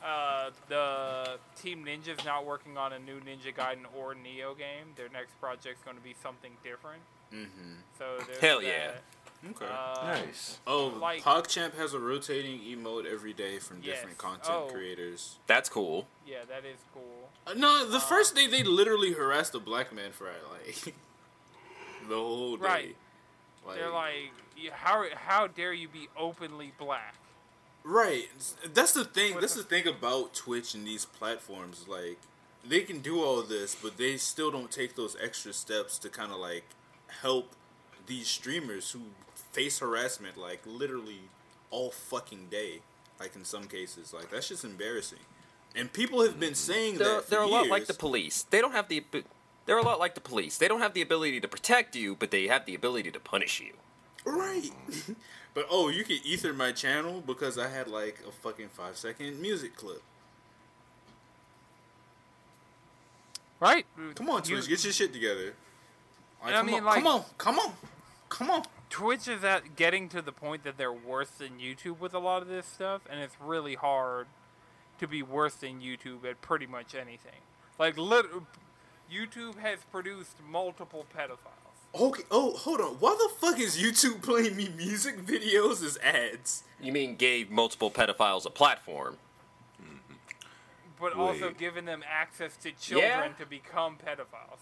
[0.05, 4.95] Uh, the Team Ninja's not working on a new Ninja Gaiden or Nioh game.
[4.97, 7.03] Their next project's going to be something different.
[7.33, 7.75] Mm-hmm.
[7.99, 9.03] So there's Hell that.
[9.43, 9.51] Yeah.
[9.51, 9.67] Okay.
[9.67, 10.59] Uh, Nice.
[10.67, 13.97] oh, like- PogChamp has a rotating emote every day from Yes.
[13.97, 14.69] different content Oh.
[14.73, 15.37] creators.
[15.47, 16.07] That's cool.
[16.27, 17.31] Yeah, that is cool.
[17.47, 20.95] Uh, no, the first day they literally harassed a black man for like
[22.09, 22.63] the whole day.
[22.65, 22.97] Right.
[23.75, 24.33] They're like,
[24.73, 27.15] how how dare you be openly black?
[27.85, 28.29] Right.
[28.73, 29.35] That's the thing.
[29.35, 31.87] What That's the- the thing about Twitch and these platforms.
[31.89, 32.19] Like,
[32.65, 36.31] they can do all this, but they still don't take those extra steps to kind
[36.33, 36.65] of like
[37.23, 37.53] help
[38.07, 39.01] these streamers who
[39.53, 41.21] face harassment like literally
[41.71, 42.81] all fucking day.
[43.21, 45.21] Like in some cases, like that's just embarrassing.
[45.77, 46.55] And people have been mm-hmm.
[46.55, 48.43] saying They're that for they're a lot like the police.
[48.45, 49.05] They don't have the.
[49.65, 50.59] They're a lot like the police.
[50.59, 53.61] They don't have the ability to protect you, but they have the ability to punish
[53.61, 53.75] you.
[54.25, 54.71] Right.
[55.55, 59.41] but oh, you can ether my channel because I had like a fucking five second
[59.41, 60.03] music clip.
[63.61, 63.87] Right?
[64.17, 65.55] Come on, You- Twitch, get your shit together.
[66.45, 67.73] Like, I mean, on, like- come on, come on,
[68.29, 68.63] come on.
[68.93, 72.43] Twitch is at getting to the point that they're worse than YouTube with a lot
[72.43, 74.27] of this stuff, and it's really hard
[74.99, 77.41] to be worse than YouTube at pretty much anything.
[77.79, 78.27] Like, lit-
[79.11, 81.99] YouTube has produced multiple pedophiles.
[81.99, 82.23] Okay.
[82.31, 82.95] Oh, hold on.
[83.01, 86.65] Why the fuck is YouTube playing me music videos as ads?
[86.79, 89.17] You mean gave multiple pedophiles a platform?
[91.01, 93.29] but also giving them access to children Yeah.
[93.37, 94.61] to become pedophiles.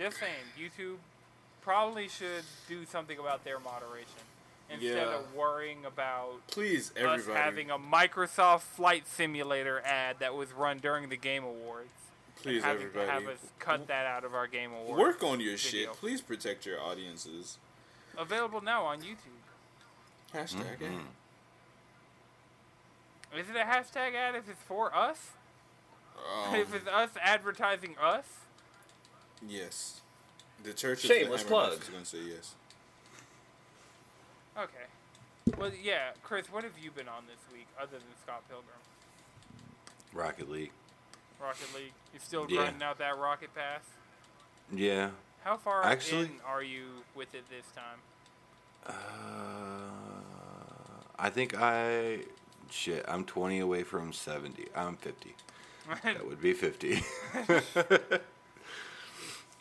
[0.00, 0.96] Just saying, YouTube
[1.60, 4.06] probably should do something about their moderation
[4.70, 5.14] instead Yeah.
[5.18, 11.10] of worrying about Please, us having a Microsoft Flight Simulator ad that was run during
[11.10, 11.90] the Game Awards.
[12.36, 13.06] please, having everybody.
[13.06, 14.98] to have us cut that out of our Game Awards.
[14.98, 15.90] Work on your video.
[15.90, 15.92] shit.
[15.92, 17.58] Please protect your audiences.
[18.16, 19.42] Available now on YouTube.
[20.32, 20.78] Hashtag.
[20.78, 21.04] Mhm.
[23.34, 25.32] Is it a hashtag ad if it's for us?
[26.16, 28.39] Um, if it's us advertising us?
[29.46, 30.00] Yes.
[30.62, 31.90] The Church Shameless of the Hammer plug.
[31.90, 32.54] going to say yes.
[34.58, 35.56] Okay.
[35.58, 38.68] Well, yeah, Chris, what have you been on this week other than Scott Pilgrim?
[40.12, 40.72] Rocket League.
[41.40, 41.92] Rocket League.
[42.12, 42.56] You still Yeah.
[42.62, 43.80] grinding out that Rocket Pass?
[44.72, 45.10] Yeah.
[45.44, 48.00] How far Actually- in are you with it this time?
[48.86, 48.92] Uh,
[51.18, 52.24] I think I.
[52.70, 54.68] Shit, I'm 20 away from 70.
[54.76, 55.34] I'm 50.
[56.04, 57.02] That would be 50.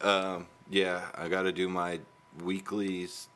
[0.01, 1.99] um, yeah, I got to do my
[2.43, 3.27] weeklies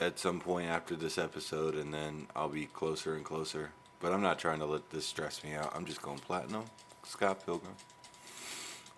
[0.00, 3.70] at some point after this episode, and then I'll be closer and closer.
[4.00, 5.72] But I'm not trying to let this stress me out.
[5.74, 6.64] I'm just going platinum.
[7.04, 7.74] Scott Pilgrim.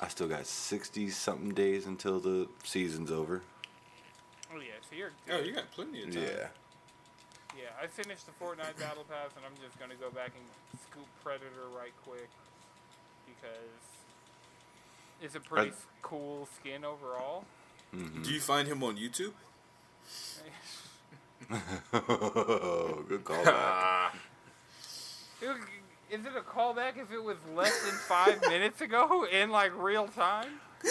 [0.01, 3.43] I still got 60 something days until the season's over.
[4.55, 6.22] Oh yeah, so you're Oh, you got plenty of time.
[6.22, 6.47] Yeah.
[7.57, 11.07] Yeah, I finished the Fortnite Battle Pass, and I'm just gonna go back and scoop
[11.24, 12.30] Predator right quick
[13.26, 13.97] because
[15.21, 17.45] it's a pretty Are- s- cool skin overall.
[17.95, 18.23] Mm-hmm.
[18.23, 19.33] Do you find him on YouTube?
[23.09, 23.45] Good call.
[23.45, 24.14] back.
[26.11, 30.07] Is it a callback if it was less than five minutes ago in like real
[30.09, 30.47] time?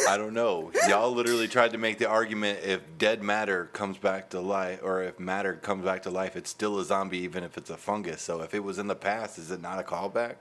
[0.08, 0.72] I don't know.
[0.88, 5.02] Y'all literally tried to make the argument if dead matter comes back to life, or
[5.02, 8.22] if matter comes back to life, it's still a zombie, even if it's a fungus.
[8.22, 10.36] So if it was in the past, is it not a callback?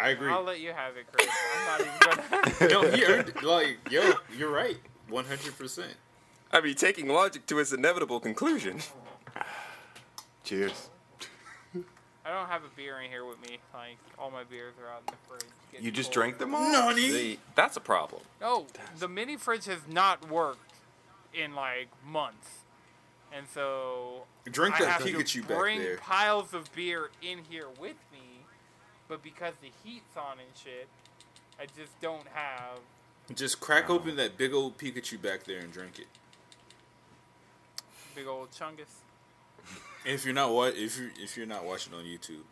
[0.00, 0.30] I agree.
[0.30, 1.28] I'll let you have it, Chris.
[1.56, 2.72] I'm not even gonna.
[2.72, 4.12] no, he earned like yo.
[4.36, 4.78] You're right.
[5.08, 5.94] One hundred percent.
[6.52, 8.80] I mean, taking logic to its inevitable conclusion.
[10.44, 10.90] Cheers.
[12.24, 13.58] I don't have a beer in here with me.
[13.72, 15.84] Like all my beers are out in the fridge.
[15.84, 16.14] You just cold.
[16.14, 16.72] drank them all?
[16.72, 17.00] Nani?
[17.10, 18.22] See, that's a problem.
[18.40, 18.66] No,
[18.98, 20.58] the mini fridge has not worked
[21.34, 22.48] in like months,
[23.32, 25.98] and so Drink I that have Pikachu to back bring there.
[25.98, 28.15] piles of beer in here with me,
[29.08, 30.88] but because the heat's on and shit,
[31.60, 32.78] I just don't have.
[33.34, 36.06] Just crack open that big old Pikachu back there and drink it.
[38.14, 39.02] Big old chungus.
[40.04, 42.44] If you're not wa- if you if you're not watching on YouTube,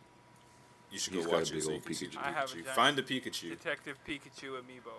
[0.91, 2.17] you should He's go watch it so you old can Pikachu.
[2.19, 2.65] I have a Pikachu.
[2.75, 3.51] Find the Pikachu.
[3.51, 4.93] Detective Pikachu amiibo,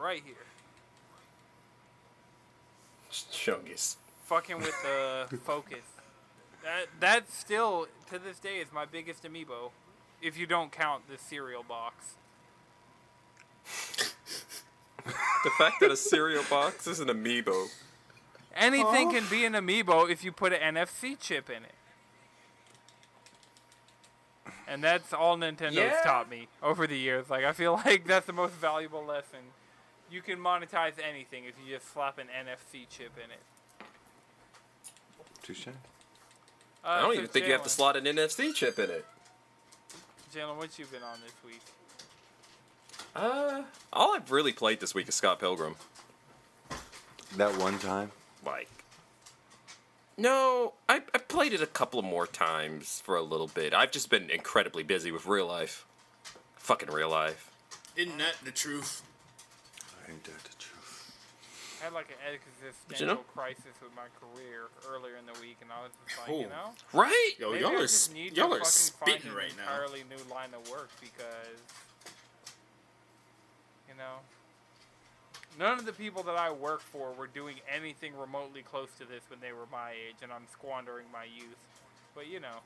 [0.00, 0.34] right here.
[3.10, 3.96] Chungus.
[4.24, 5.84] Fucking with the focus.
[6.62, 9.70] That that still to this day is my biggest amiibo,
[10.22, 12.14] if you don't count the cereal box.
[15.44, 17.68] The fact that a cereal box is an amiibo.
[18.54, 21.74] Anything can be an amiibo if you put an NFC chip in it.
[24.66, 26.00] And that's all Nintendo's Yeah.
[26.04, 27.30] taught me over the years.
[27.30, 29.38] Like I feel like that's the most valuable lesson.
[30.10, 33.40] You can monetize anything if you just slap an NFC chip in it.
[35.42, 35.68] Touche.
[35.68, 35.72] Uh,
[36.84, 39.06] I don't so even think you have to Jalen- slot an NFC chip in it.
[40.34, 41.62] Jalen, what you been on this week?
[43.16, 43.62] Uh,
[43.92, 45.76] all I've really played this week is Scott Pilgrim.
[47.36, 48.10] That one time.
[48.44, 48.68] Like,
[50.18, 53.72] no, I, I played it a couple of more times for a little bit.
[53.72, 55.86] I've just been incredibly busy with real life.
[56.56, 57.50] Fucking real life.
[57.96, 59.02] Isn't that the truth?
[60.06, 60.57] I ain't that the truth?
[61.80, 63.20] I had like an existential you know?
[63.34, 66.40] crisis with my career earlier in the week, and I was just like, Oh.
[66.40, 67.32] you know, Right?
[67.38, 69.62] Yo, y'all are just sp- need y'all are spitting right an now.
[69.62, 71.58] entirely new line of work because,
[73.88, 74.18] you know,
[75.58, 79.22] none of the people that I work for were doing anything remotely close to this
[79.28, 81.56] when they were my age, and I'm squandering my youth.
[82.14, 82.58] But you know,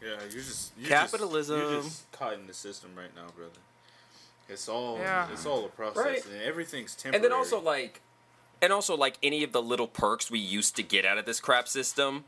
[0.00, 1.58] Yeah, you're just you're Capitalism.
[1.58, 3.58] Just, you're just caught in the system right now, brother.
[4.48, 5.28] It's all Yeah.
[5.32, 6.24] it's all a process, Right.
[6.26, 7.16] and everything's temporary.
[7.16, 8.00] And then also like,
[8.62, 11.40] and also like any of the little perks we used to get out of this
[11.40, 12.24] crap system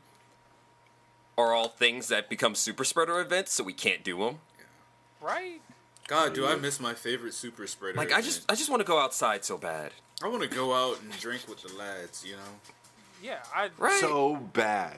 [1.37, 4.39] are all things that become super spreader events, so we can't do them.
[4.57, 4.65] Yeah.
[5.21, 5.61] right?
[6.07, 7.95] God, do I miss my favorite super spreader?
[7.97, 9.91] Like I just I just want to go outside so bad.
[10.23, 12.25] I want to go out and drink with the lads.
[12.25, 12.59] You know,
[13.21, 13.69] Yeah, I.
[13.77, 13.99] Right.
[14.01, 14.97] So bad.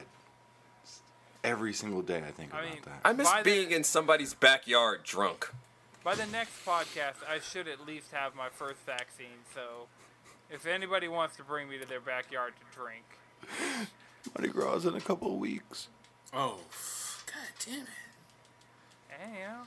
[1.44, 3.00] Every single day I think I about mean, that.
[3.04, 5.50] I miss By the- being in somebody's backyard drunk.
[6.04, 9.38] By the next podcast, I should at least have my first vaccine.
[9.54, 9.86] So,
[10.50, 13.04] if anybody wants to bring me to their backyard to drink,
[14.34, 15.88] Mardi Gras in a couple of weeks.
[16.32, 16.58] oh,
[17.26, 17.88] god damn it!
[19.08, 19.62] hey, you know,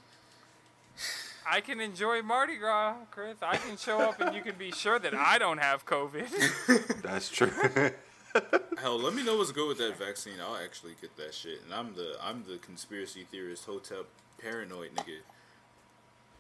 [1.50, 3.38] I can enjoy Mardi Gras, Chris.
[3.42, 7.02] I can show up, and you can be sure that I don't have COVID.
[7.02, 7.52] That's true.
[8.78, 10.34] Hell, let me know what's good with that vaccine.
[10.42, 11.62] I'll actually get that shit.
[11.64, 14.04] And I'm the I'm the conspiracy theorist, hotel
[14.38, 15.20] paranoid nigga.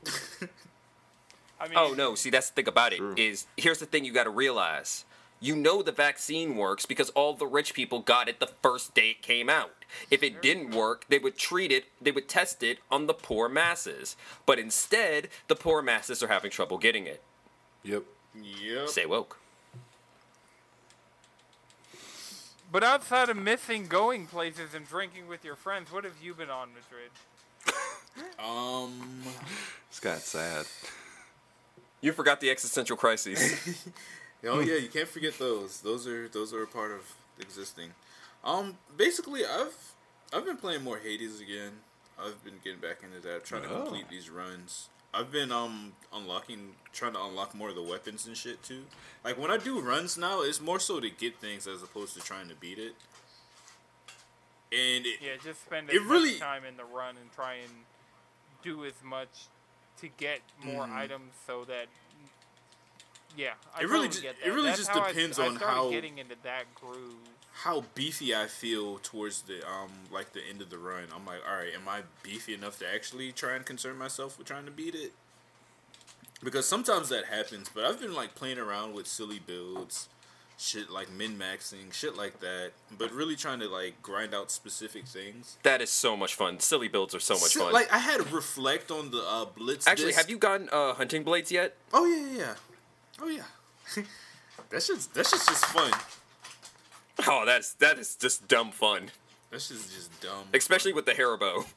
[1.60, 3.16] I mean, Oh no, see that's the thing about it True.
[3.18, 5.06] is here's the thing you got to realize.
[5.40, 9.12] You know the vaccine works because all the rich people got it the first day
[9.12, 9.72] it came out.
[10.10, 13.48] If it didn't work, they would treat it, they would test it on the poor
[13.48, 14.16] masses.
[14.46, 17.22] But instead, the poor masses are having trouble getting it.
[17.84, 18.04] yep.
[18.42, 18.90] Yep.
[18.90, 19.38] Stay woke.
[22.72, 26.50] But outside of missing going places and drinking with your friends, what have you been
[26.50, 27.12] on, Madrid?
[28.40, 29.24] Um.
[29.90, 30.66] It's got sad.
[32.02, 33.88] You forgot the existential crises.
[34.48, 35.82] Oh yeah, you can't forget those.
[35.82, 37.02] Those are those are a part of
[37.40, 37.92] existing.
[38.44, 39.74] Um, basically, I've
[40.32, 41.72] I've been playing more Hades again.
[42.20, 43.82] I've been getting back into that, trying to Oh.
[43.82, 44.90] complete these runs.
[45.16, 48.84] I've been um unlocking, trying to unlock more of the weapons and shit too.
[49.24, 52.20] Like when I do runs now, it's more so to get things as opposed to
[52.20, 52.94] trying to beat it.
[54.72, 57.54] and it, Yeah, just spend It as really- much time in the run and try
[57.56, 57.72] and
[58.66, 59.46] do as much
[60.02, 60.96] to get more Mhm.
[60.98, 61.88] items so that.
[63.38, 65.76] Yeah, I It really totally ju- get it really That's just depends I on started
[65.76, 67.18] how- getting into that groove.
[67.64, 71.08] how beefy I feel towards the um like the end of the run.
[71.14, 74.48] I'm like, all right, am I beefy enough to actually try and concern myself with
[74.48, 75.14] trying to beat it?
[76.44, 80.08] Because sometimes that happens, but I've been like playing around with silly builds,
[80.58, 85.06] shit like min maxing, shit like that, but really trying to like grind out specific
[85.06, 85.58] things.
[85.64, 86.60] That is so much fun.
[86.60, 87.74] Silly builds are so much fun.
[87.74, 89.88] Like I had to reflect on the uh, blitz.
[89.88, 90.20] Actually, disc.
[90.20, 91.76] have you gotten uh, hunting blades yet?
[91.94, 92.56] Oh yeah, yeah, yeah.
[93.22, 94.04] Oh yeah.
[94.70, 95.92] that's just that's just just fun.
[97.28, 99.10] Oh, that's that is just dumb fun,
[99.50, 100.46] That's just just dumb.
[100.54, 101.66] especially with the Haribo.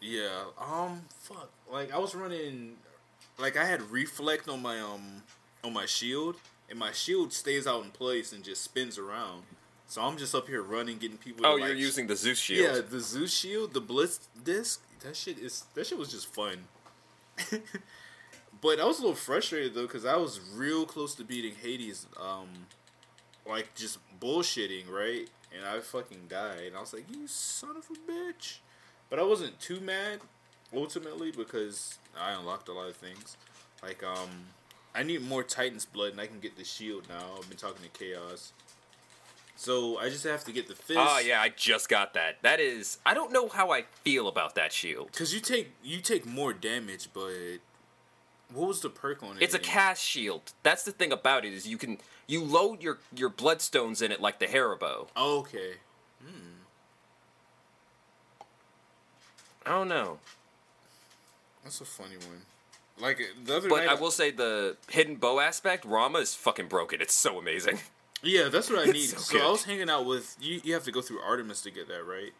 [0.00, 0.44] Yeah.
[0.60, 1.02] Um.
[1.20, 1.50] Fuck.
[1.70, 2.76] Like I was running,
[3.38, 5.22] like I had reflect on my um
[5.64, 6.36] on my shield,
[6.68, 9.42] and my shield stays out in place and just spins around.
[9.88, 11.44] So I'm just up here running, getting people.
[11.44, 12.74] to, Oh, you're using the Zeus shield.
[12.76, 14.82] Yeah, the Zeus shield, the Blitz disc.
[15.00, 16.64] That shit is that shit was just fun.
[18.60, 22.06] but I was a little frustrated though because I was real close to beating Hades.
[22.20, 22.48] Um,
[23.46, 25.28] like just bullshitting, right?
[25.56, 26.64] And I fucking died.
[26.68, 28.58] And I was like, "You son of a bitch!"
[29.08, 30.20] But I wasn't too mad
[30.74, 33.36] ultimately because I unlocked a lot of things.
[33.82, 34.28] Like um,
[34.96, 37.22] I need more Titan's blood, and I can get the shield now.
[37.36, 38.52] I've been talking to Chaos.
[39.56, 40.98] So I just have to get the fist.
[41.00, 42.42] Oh yeah, I just got that.
[42.42, 45.12] That is, I don't know how I feel about that shield.
[45.12, 47.32] Cause you take you take more damage, but
[48.52, 49.42] what was the perk on it?
[49.42, 50.52] It's a cast shield.
[50.62, 54.20] That's the thing about it is you can you load your your bloodstones in it
[54.20, 55.08] like the Haribo.
[55.16, 55.74] Oh, okay.
[56.22, 56.56] Hmm.
[59.64, 60.18] I don't know,
[61.64, 62.42] That's a funny one.
[62.98, 66.68] Like the other but night, I will say the hidden bow aspect, Rama is fucking
[66.68, 67.00] broken.
[67.00, 67.78] It's so amazing.
[68.22, 69.08] Yeah, that's what I need.
[69.08, 69.46] so so.
[69.46, 70.60] I was hanging out with you.
[70.64, 72.32] You have to go through Artemis to get that, right?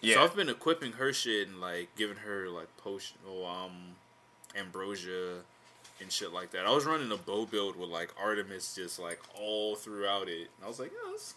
[0.00, 3.96] Yeah, So I've been equipping her shit and like giving her like potion, oh, um,
[4.56, 5.38] ambrosia
[6.00, 6.66] and shit like that.
[6.66, 10.48] I was running a bow build with like Artemis just like all throughout it.
[10.56, 11.34] And I was like, oh, this is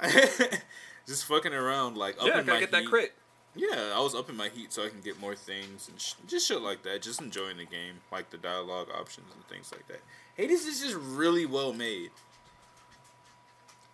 [0.00, 0.60] kind of fun.
[1.06, 3.12] just fucking around, like up yeah, in gotta my get that crit.
[3.56, 6.48] Yeah, I was upping my heat so I can get more things and sh- just
[6.48, 7.02] shit like that.
[7.02, 10.00] Just enjoying the game, like the dialogue options and things like that.
[10.36, 12.10] Hades is just really well made.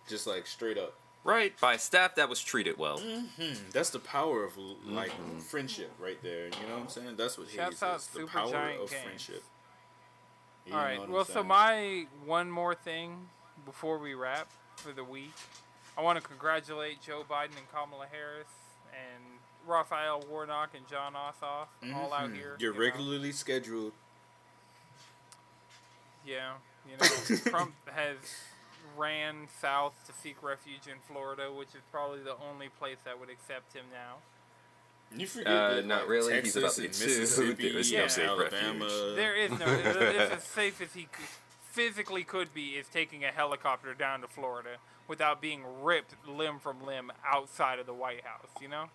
[0.07, 0.95] Just like straight up.
[1.23, 2.97] Right, by staff that was treated well.
[2.97, 6.45] Hmm, that's the power of l- like friendship right there.
[6.45, 7.15] You know what I'm saying?
[7.15, 8.07] That's what Shouts Hades out is.
[8.07, 9.03] The power Giant of Games.
[9.03, 9.43] friendship.
[10.65, 11.09] You All know right.
[11.09, 13.27] Well, so my one more thing
[13.65, 14.47] before we wrap
[14.77, 15.33] for the week,
[15.95, 18.47] I want to congratulate Joe Biden and Kamala Harris
[18.91, 19.23] and
[19.65, 22.35] Raphael Warnock and Jon Ossoff all out Mhm.
[22.35, 22.55] here.
[22.59, 22.85] You're you know.
[22.85, 23.93] regularly scheduled.
[26.25, 26.53] Yeah,
[26.89, 28.17] you know, Trump has
[28.95, 33.29] ran south to seek refuge in Florida, which is probably the only place that would
[33.29, 34.17] accept him now.
[35.17, 36.41] You forget Uh, that, not like, really.
[36.41, 37.19] He's about to and get sued.
[37.19, 38.85] Mississippi, There is no safe Alabama.
[38.85, 39.15] refuge.
[39.15, 39.65] There is no.
[39.67, 41.25] it's as safe as he could,
[41.71, 44.77] physically could be is taking a helicopter down to Florida
[45.11, 48.47] without being ripped limb from limb outside of the White House.
[48.61, 48.85] You know.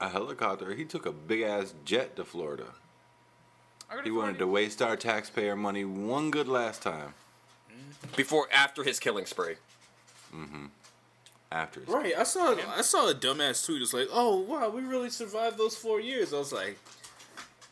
[0.00, 0.74] A helicopter.
[0.74, 2.66] He took a big ass jet to Florida.
[4.04, 7.14] He wanted to waste our taxpayer money one good last time.
[8.16, 9.54] Before, after his killing spree.
[11.50, 13.80] After his Right, I saw I saw a dumbass tweet.
[13.82, 16.32] It's like, oh wow, we really survived those four years.
[16.34, 16.78] I was like,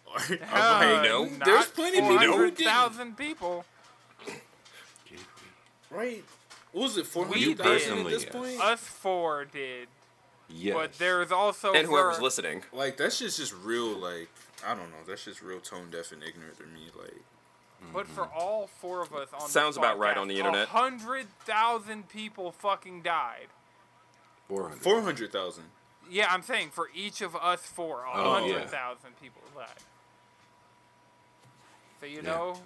[0.17, 1.27] I'm Uh, like, no.
[1.45, 2.65] there's plenty of people who didn't.
[2.73, 3.65] 400,000 people.
[5.91, 6.23] Right,
[6.73, 8.33] what was it four We hundred thousand at personally, this yes.
[8.35, 8.61] point?
[8.61, 9.89] Us four did,
[10.49, 10.75] Yes.
[10.75, 12.65] but there's also And whoever's for- listening.
[12.73, 13.97] like that shit's just real.
[13.97, 14.29] Like
[14.67, 16.91] I don't know, that's just real tone deaf and ignorant to me.
[16.99, 17.23] Like
[17.93, 18.39] But for mm-hmm.
[18.39, 20.69] all four of us on Sounds this about right on the internet.
[20.69, 23.49] hundred thousand people fucking died.
[24.49, 24.71] four
[25.03, 25.65] hundred thousand.
[26.11, 28.95] Yeah, I'm saying for each of us four, a Oh, hundred yeah.
[29.23, 29.69] people died.
[32.01, 32.23] So you Yeah.
[32.23, 32.57] know,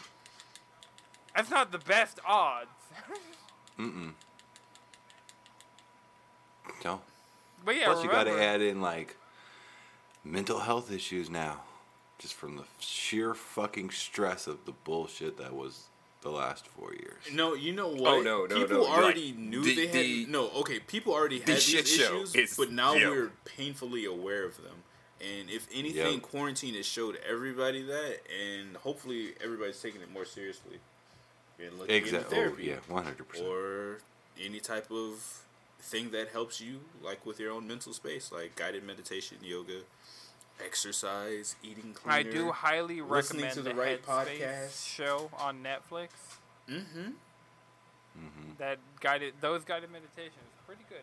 [1.37, 2.71] that's not the best odds.
[3.79, 4.13] Mm-mm.
[6.85, 7.01] No.
[7.65, 9.17] but yeah, Plus, you got to add in like
[10.23, 11.63] mental health issues now,
[12.19, 15.85] just from the sheer fucking stress of the bullshit that was
[16.21, 17.23] the last four years.
[17.33, 18.13] No, you know oh, what?
[18.15, 20.51] Oh, no, no, People no, already like, knew the- they had the- no.
[20.51, 23.09] Okay, people already had these shit show issues, is- but now yeah.
[23.11, 24.83] we're painfully aware of them.
[25.21, 26.23] And if anything, Yep.
[26.23, 30.81] quarantine has showed everybody that, and hopefully everybody's taking it more seriously.
[31.59, 32.39] And looking into Exactly.
[32.39, 33.43] Oh, yeah, 100%.
[33.45, 33.99] or
[34.43, 35.43] any type of
[35.81, 39.81] thing that helps you, like with your own mental space, like guided meditation, yoga,
[40.65, 42.19] exercise, eating cleaner.
[42.19, 44.87] I do highly recommend to the, the right Headspace podcast.
[44.87, 46.09] show on Netflix.
[46.69, 47.01] Mm-hmm.
[47.01, 48.51] mm-hmm.
[48.59, 50.33] That guided those guided meditations
[50.67, 51.03] pretty good.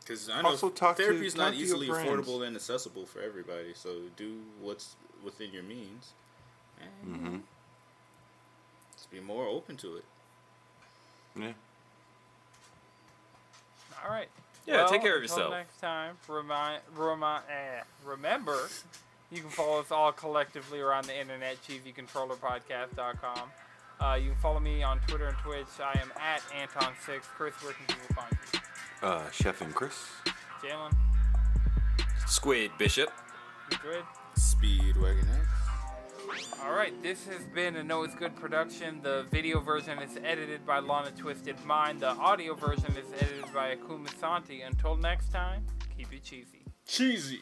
[0.00, 3.72] Because I know Also talk to- therapy is not easily affordable and accessible for everybody.
[3.74, 6.12] So do what's within your means,
[7.06, 7.36] Mm-hmm.
[9.04, 10.04] Just be more open to it.
[11.38, 11.52] Yeah.
[14.02, 14.28] All right.
[14.66, 15.50] Yeah, take care of until yourself.
[15.50, 18.56] Next time, remind, remind, eh, remember,
[19.30, 23.50] you can follow us all collectively around the internet, cheesycontrollerpodcast.com.
[24.00, 25.66] Uh, you can follow me on Twitter and Twitch.
[25.82, 27.20] I am at Anton6.
[27.22, 28.60] Chris, where can people find you?
[29.06, 29.94] Uh, Chef and Chris.
[30.62, 30.94] Jalen,
[32.26, 33.10] Squid Bishop.
[33.70, 34.04] Madrid.
[34.38, 35.53] Speedwagon X.
[36.62, 39.00] All right, this has been a No It's Good production.
[39.02, 42.00] The video version is edited by Lana Twisted Mind.
[42.00, 44.62] The audio version is edited by Akuma Santi.
[44.62, 45.66] Until next time,
[45.96, 46.64] keep it cheesy.
[46.86, 47.40] Cheesy.